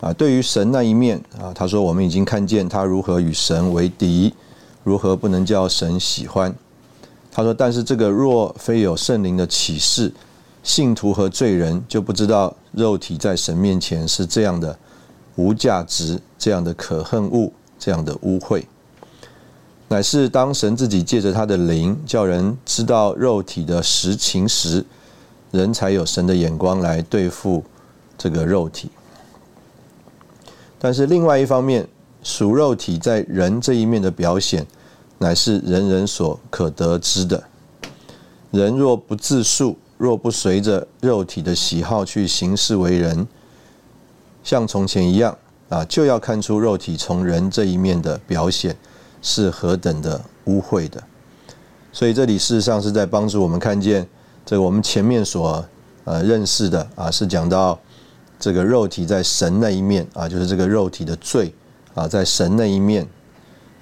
[0.00, 0.12] 啊。
[0.14, 4.34] 对于神那一面啊，他说我们已经看见他如何与神为敌，
[4.82, 6.52] 如何不能叫神喜欢。
[7.30, 10.12] 他说，但是这个若非有圣灵的启示，
[10.62, 14.78] 信徒和罪人就不知道肉体在神面前是这样的
[15.36, 18.62] 无价值，这样的可恨物，这样的污秽。
[19.88, 24.84] 乃是当神自己借着他的灵，叫人知道肉体的实情时，
[25.50, 27.62] 人才有神的眼光来对付
[28.16, 28.90] 这个肉体。
[30.78, 31.86] 但是另外一方面，
[32.22, 34.66] 属肉体在人这一面的表现，
[35.18, 37.42] 乃是人人所可得知的。
[38.50, 43.24] 人若不自述，若不随着肉体的喜好去行事为人，
[44.42, 45.38] 像从前一样
[45.68, 48.76] 啊，就要看出肉体从人这一面的表现。
[49.24, 51.00] 是何等的污秽的，
[51.92, 54.04] 所以这里事实上是在帮助我们看见，
[54.44, 55.64] 这个我们前面所
[56.02, 57.78] 呃认识的啊，是讲到
[58.40, 61.54] 这个肉体在神那一面啊，就是这个肉体的罪
[61.94, 63.06] 啊，在神那一面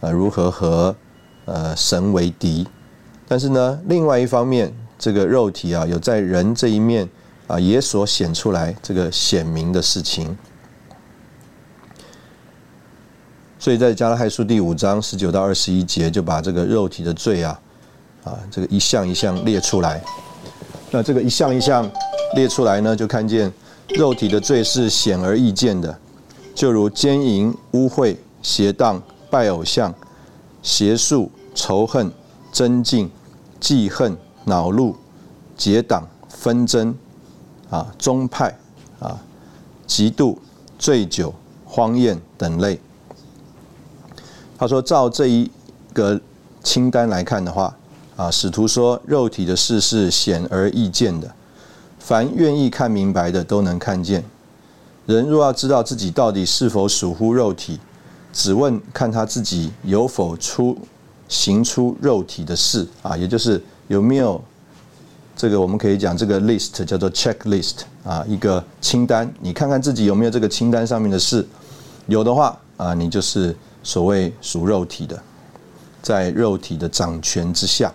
[0.00, 0.94] 啊，如何和
[1.46, 2.68] 呃神为敌？
[3.26, 4.70] 但是呢，另外一方面，
[5.00, 7.08] 这个肉体啊，有在人这一面
[7.46, 10.36] 啊，也所显出来这个显明的事情。
[13.58, 17.58] 所以在加拉太书第五章十九到二十一节，就把这个肉体的罪啊，
[18.24, 20.02] 啊，这个一项一项列出来。
[20.90, 21.90] 那这个一项一项
[22.34, 23.50] 列出来呢，就看见
[23.96, 25.98] 肉体的罪是显而易见的，
[26.54, 29.94] 就如奸淫、污秽、邪荡、拜偶像、
[30.62, 32.12] 邪术、仇恨、
[32.52, 33.10] 争竞、
[33.58, 34.14] 记恨、
[34.44, 34.96] 恼怒、
[35.56, 36.94] 结党、纷争，
[37.68, 38.56] 啊，宗派
[38.98, 39.20] 啊，
[39.86, 40.36] 嫉妒、
[40.78, 41.34] 醉酒、
[41.64, 42.80] 荒宴等类。
[44.58, 45.50] 他说：“照这一
[45.92, 46.20] 个
[46.62, 47.74] 清单来看的话，
[48.16, 51.34] 啊，使徒说肉体的事是显而易见的，
[51.98, 54.22] 凡愿意看明白的都能看见。
[55.06, 57.80] 人若要知道自己到底是否属乎肉体，
[58.32, 60.76] 只问看他自己有否出
[61.26, 63.60] 行出肉体的事啊，也就是
[63.90, 64.40] 有没有
[65.34, 71.44] 这个我们可以讲这个 list 叫做 checklist 啊，一个清单，你看看自己有没有这个清单上面的事，
[72.06, 75.20] 有的话啊，你就是所谓属肉体的，
[76.00, 77.92] 在肉体的掌权之下。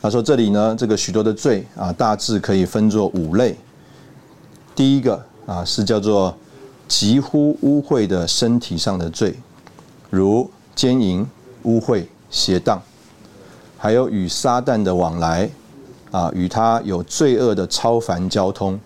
[0.00, 3.58] 他说这里呢，这个许多的罪啊，大致可以分作五类。
[4.76, 6.32] 第一个啊，是叫做
[6.86, 9.34] 极乎污秽的身体上的罪，
[10.08, 11.26] 如奸淫、
[11.64, 12.80] 污秽、邪荡，
[13.82, 15.48] 还有与撒旦的往来
[16.10, 18.78] 啊，与他有罪恶的超凡交通，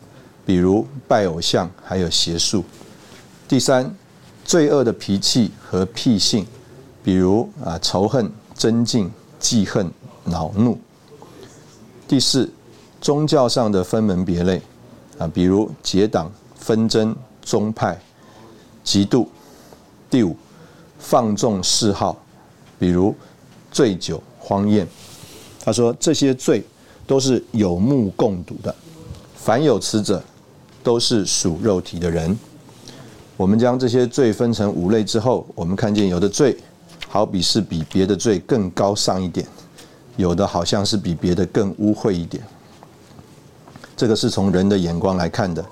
[0.47, 2.65] 比如拜偶像，还有邪术。
[3.49, 3.93] 第三，
[4.45, 6.47] 罪恶的脾气和癖性，
[7.03, 9.91] 比如啊仇恨、憎敬、记恨、
[10.23, 10.79] 恼怒。
[12.07, 12.49] 第四，
[13.01, 14.63] 宗教上的分门别类
[15.19, 18.01] 啊，比如结党、纷争、宗派、
[18.85, 19.27] 嫉妒。
[20.09, 20.37] 第五，
[21.01, 22.17] 放纵嗜好，
[22.79, 23.13] 比如
[23.73, 24.87] 醉酒、荒宴。
[25.65, 26.63] 他说这些罪
[27.07, 28.75] 都是有目共睹的，
[29.35, 30.23] 凡有此者，
[30.83, 32.39] 都是属肉体的人。
[33.37, 36.57] 我们将这些罪分成五类之后，我们看见有的罪，
[37.09, 39.47] 好比是比别的罪更高尚一点。
[40.17, 42.41] 有的好像是比别的更污秽一点，
[43.97, 45.65] 这个是从人的眼光来看的，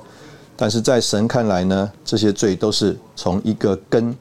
[0.57, 4.13] 但是在神看来呢，这些罪都是从一个根，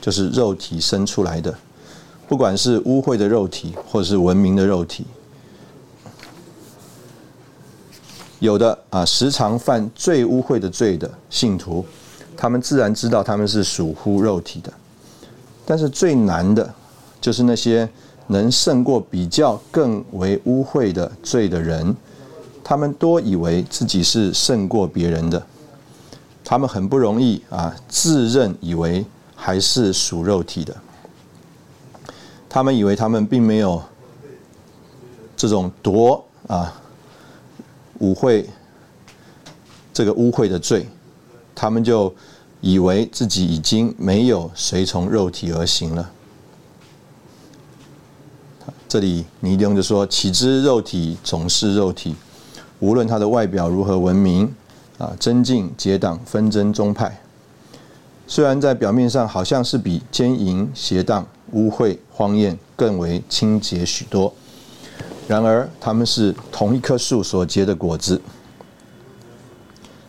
[0.00, 1.56] 就是肉体生出来的，
[2.28, 5.06] 不管是污秽的肉体，或是文明的肉体，
[8.38, 11.84] 有的啊时常犯最污秽的罪的信徒，
[12.36, 14.72] 他们自然知道他们是属乎肉体的，
[15.64, 16.74] 但是最难的，
[17.20, 17.88] 就是那些。
[18.30, 21.96] 能胜过比较更为污秽的罪的人，
[22.62, 25.42] 他们多以为自己是胜过别人的，
[26.44, 29.02] 他们很不容易啊，自认以为
[29.34, 30.76] 还是属肉体的，
[32.48, 33.82] 他们以为他们并没有
[35.36, 36.74] 这种夺啊
[37.98, 38.44] 污秽
[39.92, 40.88] 这个污秽的罪，
[41.54, 42.14] 他们就
[42.60, 46.10] 以为自己已经没有随从肉体而行了。
[48.88, 52.16] 这里尼丁就说：“岂知肉体总是肉体，
[52.78, 54.54] 无论他的外表如何文明
[54.96, 57.20] 啊，增进结党纷争宗派，
[58.26, 64.32] 虽然在表面上好像是比奸淫邪荡污秽荒宴更为清洁许多，
[65.26, 68.20] 然而他们是同一棵树所结的果子。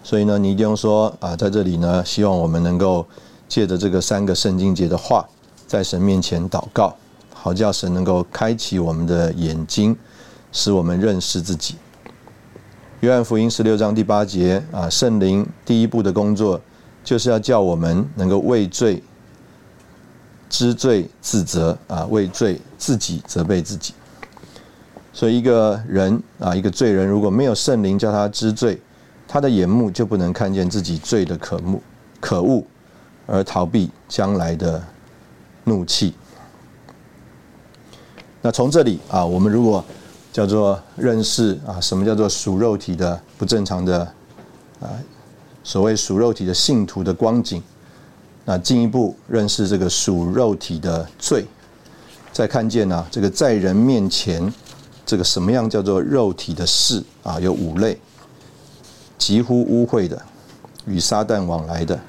[0.03, 3.05] 所以呢，尼丁说啊，在这里呢，希望我们能够
[3.47, 5.27] 借着这个三个圣经节的话，
[5.67, 6.95] 在神面前祷告。”
[7.41, 9.95] 好叫神能够开启我们的眼睛，
[10.51, 11.75] 使我们认识自己。
[12.99, 16.59] 约翰福音十六章第八节啊，圣灵第一步的工作
[17.01, 19.01] 就是要叫我们能够畏罪、
[20.50, 23.93] 知罪、自责啊，畏罪自己责备自己。
[25.14, 28.82] 所以一个人啊，一个罪人如果没有圣灵叫他知罪，
[29.28, 31.82] 他的眼目就不能看见自己罪的可恶、
[32.20, 32.64] 可恶，
[33.28, 34.82] 而逃避将来的
[35.66, 36.14] 怒气。
[38.41, 39.84] 那从这里啊，我们如果
[40.32, 44.00] 叫做认识啊，什么叫做属肉体的不正常的
[44.80, 44.88] 啊，
[45.64, 47.62] 所谓属肉体的信徒的光景，
[48.50, 51.45] 那进一步认识这个属肉体的罪，
[52.34, 54.52] 再看见呢，这个在人面前
[55.06, 57.95] 这个什么样叫做肉体的事啊，有五类，
[59.20, 60.20] 几乎污秽的，
[60.88, 62.00] 与撒旦往来的，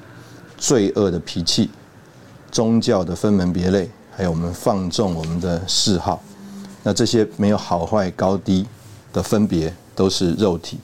[0.57, 1.69] 罪恶的脾气，
[2.51, 3.87] 宗教的分门别类。
[4.09, 6.19] 还有我们放纵我们的嗜好，
[6.81, 8.65] 那这些没有好坏高低
[9.13, 10.79] 的分别，都是肉体。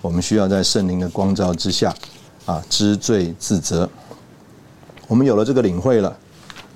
[0.00, 1.94] 我们需要在圣灵的光照之下，
[2.46, 3.86] 啊，知罪自责。
[5.06, 6.16] 我们有了这个领会了，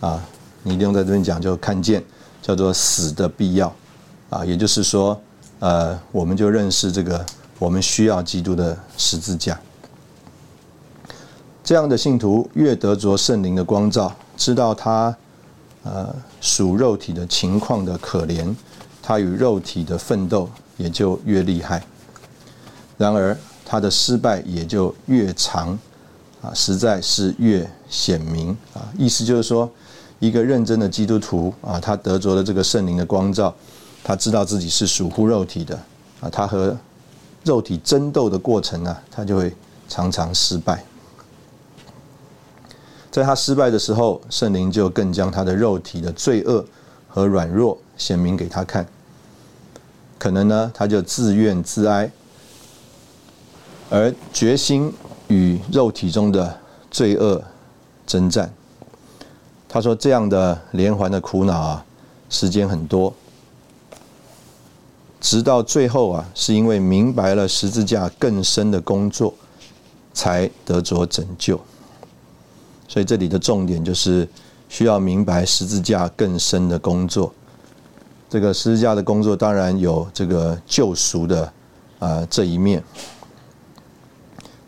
[0.00, 0.22] 啊，
[0.62, 2.02] 你一定在这边讲，就看见
[2.42, 3.74] 叫做死的必要，
[4.30, 5.20] 啊，也就是说，
[5.58, 7.24] 呃，我们就认识这个，
[7.58, 9.58] 我们需要基督的十字架。
[11.64, 15.16] 这样的信徒越得着圣灵的光照，知道他。
[15.88, 18.52] 呃，属肉体的情况的可怜，
[19.00, 21.80] 他与肉体的奋斗也就越厉害。
[22.98, 25.78] 然而，他的失败也就越长，
[26.42, 28.88] 啊，实在是越显明啊。
[28.96, 29.70] 意思就是说，
[30.18, 33.54] 一个认真的基督徒啊，他得着了这个圣灵的光照，
[34.04, 35.74] 他知道自己是属乎肉体的
[36.20, 36.76] 啊，他和
[37.44, 39.54] 肉体争斗的过程呢，他就会
[39.88, 40.84] 常常失败。
[43.10, 46.62] 在他失败的时候，圣灵就更将他的肉体的罪恶
[47.08, 48.86] 和软弱显明给他看。
[50.18, 52.10] 可能呢，他就自怨自哀，
[53.88, 54.92] 而决心
[55.28, 56.58] 与肉体中的
[56.90, 57.42] 罪恶
[58.06, 58.52] 征战。
[59.68, 61.84] 他说这样的连环的苦恼啊，
[62.30, 63.12] 时间很多，
[65.20, 69.34] 直到最后啊，是因为明白了十字架更深的工作，
[70.14, 71.60] 才得着拯救。
[72.88, 74.26] 所以这里的重点就是
[74.68, 77.34] 需要明白十字架更深的工作。
[78.30, 81.52] 这个十字架的工作当然有这个救赎的
[81.98, 82.82] 啊这一面。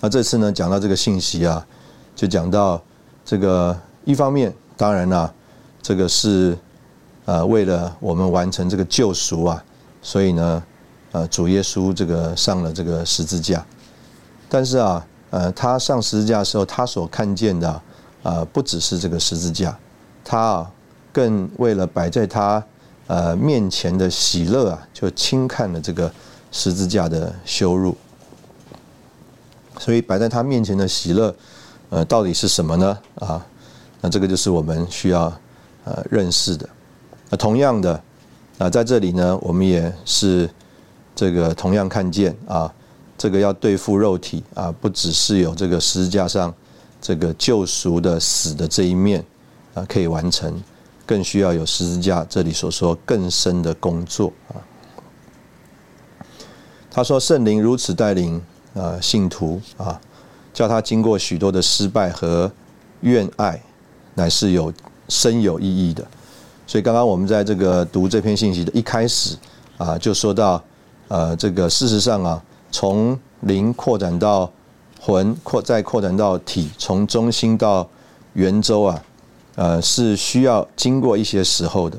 [0.00, 1.66] 那这次呢讲到这个信息啊，
[2.14, 2.80] 就讲到
[3.24, 5.30] 这个一方面，当然呢，
[5.82, 6.56] 这个是
[7.24, 9.64] 呃为了我们完成这个救赎啊，
[10.00, 10.62] 所以呢，
[11.12, 13.64] 呃主耶稣这个上了这个十字架。
[14.48, 17.82] 但是啊，呃他上十字架的时候，他所看见的
[18.22, 19.76] 啊不只是这个十字架，
[20.24, 20.70] 他啊
[21.12, 22.64] 更为了摆在他。
[23.08, 26.12] 呃，面前的喜乐啊，就轻看了这个
[26.52, 27.96] 十字架的羞辱。
[29.78, 31.34] 所以摆在他面前的喜乐，
[31.90, 32.98] 呃，到底是什么呢？
[33.16, 33.46] 啊，
[34.00, 35.32] 那这个就是我们需要
[35.84, 36.68] 呃认识的。
[37.30, 38.02] 那同样的
[38.58, 40.48] 啊，在这里呢，我们也是
[41.14, 42.72] 这个同样看见啊，
[43.16, 46.54] 这个要对付肉体啊，不只是有这个十字架上
[47.00, 49.24] 这个救赎的死的这一面
[49.74, 50.62] 啊，可以完成。
[51.06, 54.60] 更需要有十字架，这里所说更深的工作啊。
[56.90, 58.42] 他说：“圣灵如此带领
[58.78, 60.00] 呃信徒啊，
[60.54, 62.50] 叫他经过许多的失败和
[63.00, 63.60] 怨爱，
[64.14, 64.72] 乃是有
[65.08, 66.06] 深有意义的。
[66.64, 69.36] 所以刚刚我们在这个读这篇信息的一开始
[69.76, 70.62] 啊，就说到
[71.08, 74.48] 呃，这个事实上啊，从灵扩展到
[75.00, 77.88] 魂，扩再扩展到体，从中心到
[78.34, 79.02] 圆周啊。”
[79.58, 81.98] 呃，是需要经过一些时候的。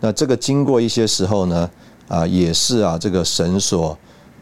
[0.00, 1.70] 那这个经过一些时候呢，
[2.06, 3.96] 啊，也是啊，这个神所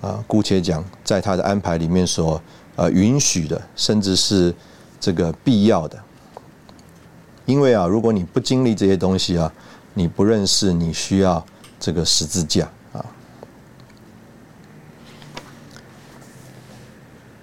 [0.07, 2.41] 啊，姑且讲，在他的安排里面所
[2.77, 4.55] 呃允许的，甚至是
[5.01, 5.99] 这个必要的。
[7.45, 9.53] 因为啊，如果你不经历这些东西啊，
[9.95, 11.45] 你不认识你需要
[11.81, 13.05] 这个十字架啊。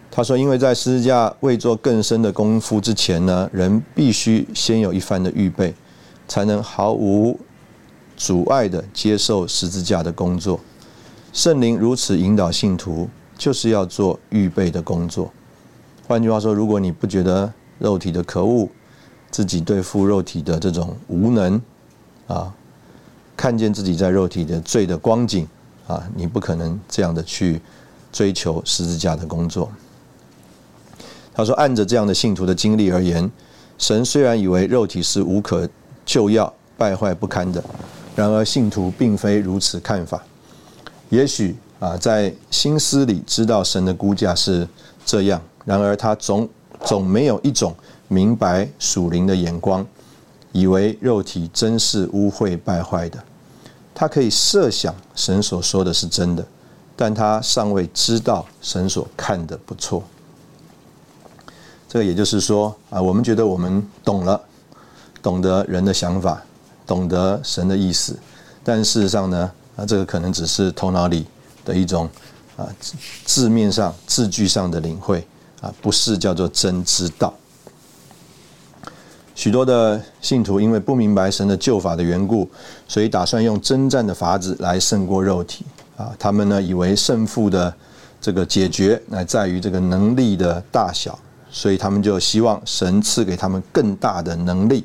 [0.10, 5.74] 他说：“因为在十字架未做更深的功夫之前呢，人必须先有一番的预备，
[6.28, 7.40] 才能毫无
[8.16, 10.60] 阻碍的接受十字架的工作。
[11.34, 15.34] 圣灵如此引导信徒，就是要做预备的工作。
[16.08, 18.70] 换句话说，如果你不觉得肉体的可恶，
[19.32, 21.60] 自己对付肉体的这种无能
[22.28, 22.54] 啊，
[23.36, 25.48] 看见自己在肉体的罪的光景
[25.88, 27.60] 啊，你不可能这样的去
[28.12, 29.72] 追求十字架的工作。”
[31.34, 33.28] 他说：“按着这样的信徒的经历而言，
[33.80, 35.68] 神虽然以为肉体是无可
[36.06, 37.64] 救药、败坏不堪的，
[38.16, 40.24] 然而信徒并非如此看法。
[41.14, 44.68] 也许啊，在心思里知道神的估价是
[45.06, 46.50] 这样，然而他总
[46.84, 47.76] 总没有一种
[48.08, 49.86] 明白属灵的眼光，
[50.54, 53.24] 以为肉体真是污秽败坏的。
[53.94, 56.44] 他可以设想神所说的是真的，
[56.96, 60.02] 但他尚未知道神所看的不错。”
[61.88, 64.42] 这个也就是说啊，我们觉得我们懂了，
[65.22, 66.42] 懂得人的想法，
[66.88, 68.18] 懂得神的意思，
[68.64, 71.26] 但事实上呢，啊，这个可能只是头脑里
[71.66, 72.10] 的一种
[72.56, 72.68] 啊
[73.26, 75.26] 字面上字句上的领会
[75.62, 77.34] 啊，不是叫做真知道。
[79.36, 82.50] 许多的信徒因为不明白神的救法的缘故，
[82.88, 85.66] 所以打算用征战的法子来胜过肉体
[85.98, 86.14] 啊。
[86.20, 87.74] 他们呢，以为胜负的
[88.22, 91.18] 这个解决乃在于这个能力的大小。
[91.56, 94.84] 所以他们就希望神赐给他们更大的能力，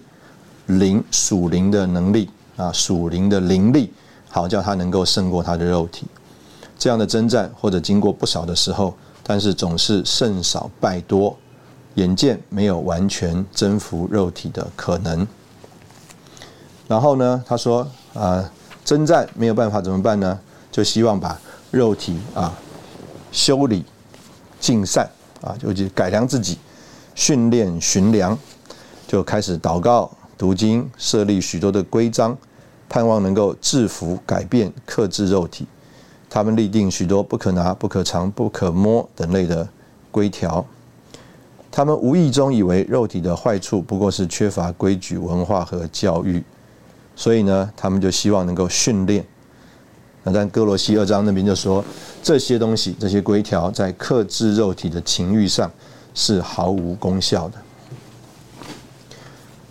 [0.67, 2.29] 灵属灵的能力
[2.59, 3.91] 啊，属灵的灵力，
[4.29, 6.07] 好叫他能够胜过他的肉体。
[6.79, 11.37] 这样的征战或者经过不少的时候，但是总是胜少败多，
[11.95, 15.27] 眼见没有完全征服肉体的可能。
[16.87, 18.51] 然后呢，他说啊，
[18.85, 20.39] 征战没有办法怎么办呢？
[20.71, 22.53] 就希望把肉体啊
[23.33, 23.85] 修理
[24.61, 25.09] 尽善。
[25.41, 26.59] 啊，就去改良自己，
[27.15, 28.37] 训练寻良，
[29.07, 32.37] 就开始祷告、读经、设立许多的规章，
[32.89, 35.67] 盼望能够制服、改变、克制肉体。
[36.31, 39.67] 他们立定许多不可拿、不可藏、不可摸等类的
[40.11, 40.65] 规条。
[41.71, 46.43] 他们无意中以为肉体的坏处不过是缺乏规矩、文化和教育，
[47.15, 49.25] 所以呢，他们就希望能够训练。
[50.25, 51.85] 那但哥罗西二章那边就说，
[52.23, 55.71] 这些东西、这些规条在克制肉体的情欲上
[56.15, 57.59] 是毫无功效的。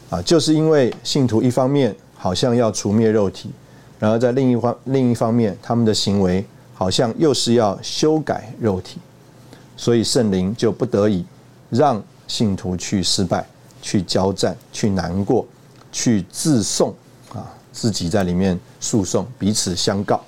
[0.10, 3.52] 啊，就是因为信徒一方面好像要除灭肉体，
[4.00, 9.00] 然而在另一方另一方面，他们的行为好像又是要修改肉体，
[9.76, 11.26] 所以圣灵就不得已
[11.70, 13.48] 让信徒去失败、
[13.82, 15.46] 去交战、去难过、
[15.92, 16.94] 去自送
[17.34, 20.20] 啊，自己在里面诉讼，彼此相告，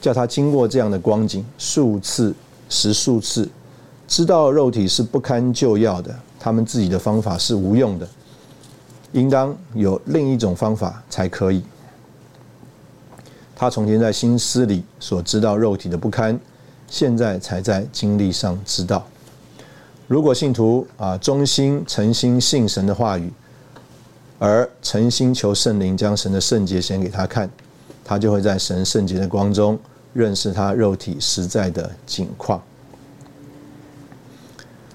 [0.00, 2.34] 叫他经过这样的光景数次、
[2.68, 3.48] 十数次，
[4.06, 8.08] 知道肉体是不堪救药的，他们自己的方法是无用的，
[9.12, 11.62] 应当有另一种方法才可以。
[13.56, 16.38] 他从前在心思里所知道肉体的不堪，
[16.86, 19.06] 现在才在经历上知道。
[20.06, 23.32] 如果信徒啊忠心诚心信神的话语，
[24.38, 27.50] 而诚心求圣灵将神的圣洁显给他看，
[28.04, 29.78] 他就会在神圣洁的光中
[30.12, 32.62] 认识他肉体实在的景况。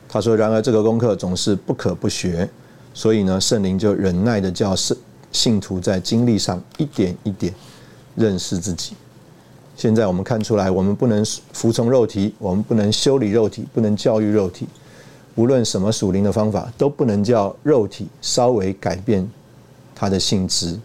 [0.07, 2.49] 他说：“然而这个功课总是不可不学，
[2.93, 4.95] 所以呢，圣灵就忍耐的叫圣
[5.31, 7.53] 信徒在经历上一点一点
[8.15, 8.93] 认识自己。
[9.75, 14.67] 现在我们看出来，我们不能服从肉体，我们不能修理肉体，不能教育肉体。”
[15.35, 19.27] 无论什么属灵的方法，都不能叫肉体稍微改变
[19.95, 20.79] 它的性质。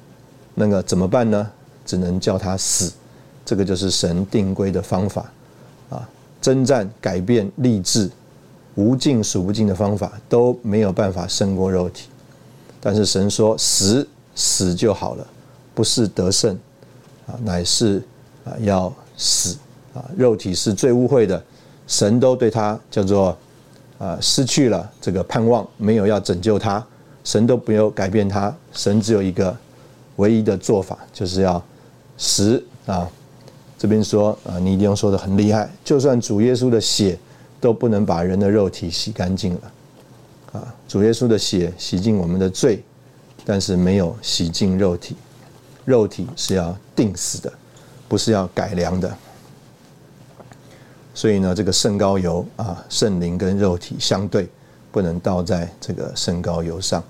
[0.55, 1.51] 那个怎么办呢？
[1.85, 2.91] 只能叫它死。
[3.45, 5.31] 这个就是神定规的方法
[5.91, 6.09] 啊！
[6.41, 8.11] 征战、改变、励志，
[8.79, 12.09] 无尽数不尽的方法都没有办法胜过肉体。
[12.81, 14.07] 但是神说死
[14.37, 15.26] 死就好了，
[15.74, 16.57] 不是得胜
[17.26, 18.01] 啊，乃是
[18.45, 19.59] 啊要死
[19.93, 20.05] 啊！
[20.16, 21.43] 肉体是最污秽的，
[21.89, 23.37] 神都对他叫做。
[23.99, 26.87] 啊，失去了这个盼望，没有要拯救他，
[27.24, 29.53] 神都不用改变他，神只有一个
[30.18, 31.61] 唯一的做法，就是要
[32.16, 33.11] 死啊。
[33.76, 37.18] 这边说啊，你一定要说的很厉害，就算主耶稣的血
[37.61, 39.73] 都不能把人的肉体洗干净了
[40.53, 40.75] 啊。
[40.87, 42.83] 主耶稣的血洗净我们的罪，
[43.45, 45.17] 但是没有洗净肉体，
[45.85, 47.53] 肉体是要定死的，
[48.09, 49.15] 不是要改良的。
[51.15, 54.49] 所以呢，这个圣膏油啊，圣灵跟肉体相对，
[54.93, 57.03] 不能倒在这个圣膏油上。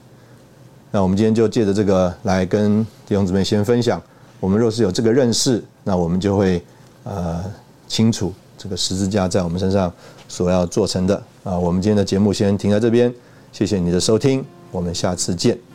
[0.90, 4.02] 那我们今天就借着这个来跟弟兄姊妹先分享。
[4.40, 6.64] 我们若是有这个认识，那我们就会
[7.04, 7.44] 呃
[7.86, 9.92] 清楚这个十字架在我们身上
[10.28, 11.58] 所要做成的啊。
[11.58, 13.12] 我们今天的节目先停在这边，
[13.50, 15.67] 谢谢你的收听，我们下次见。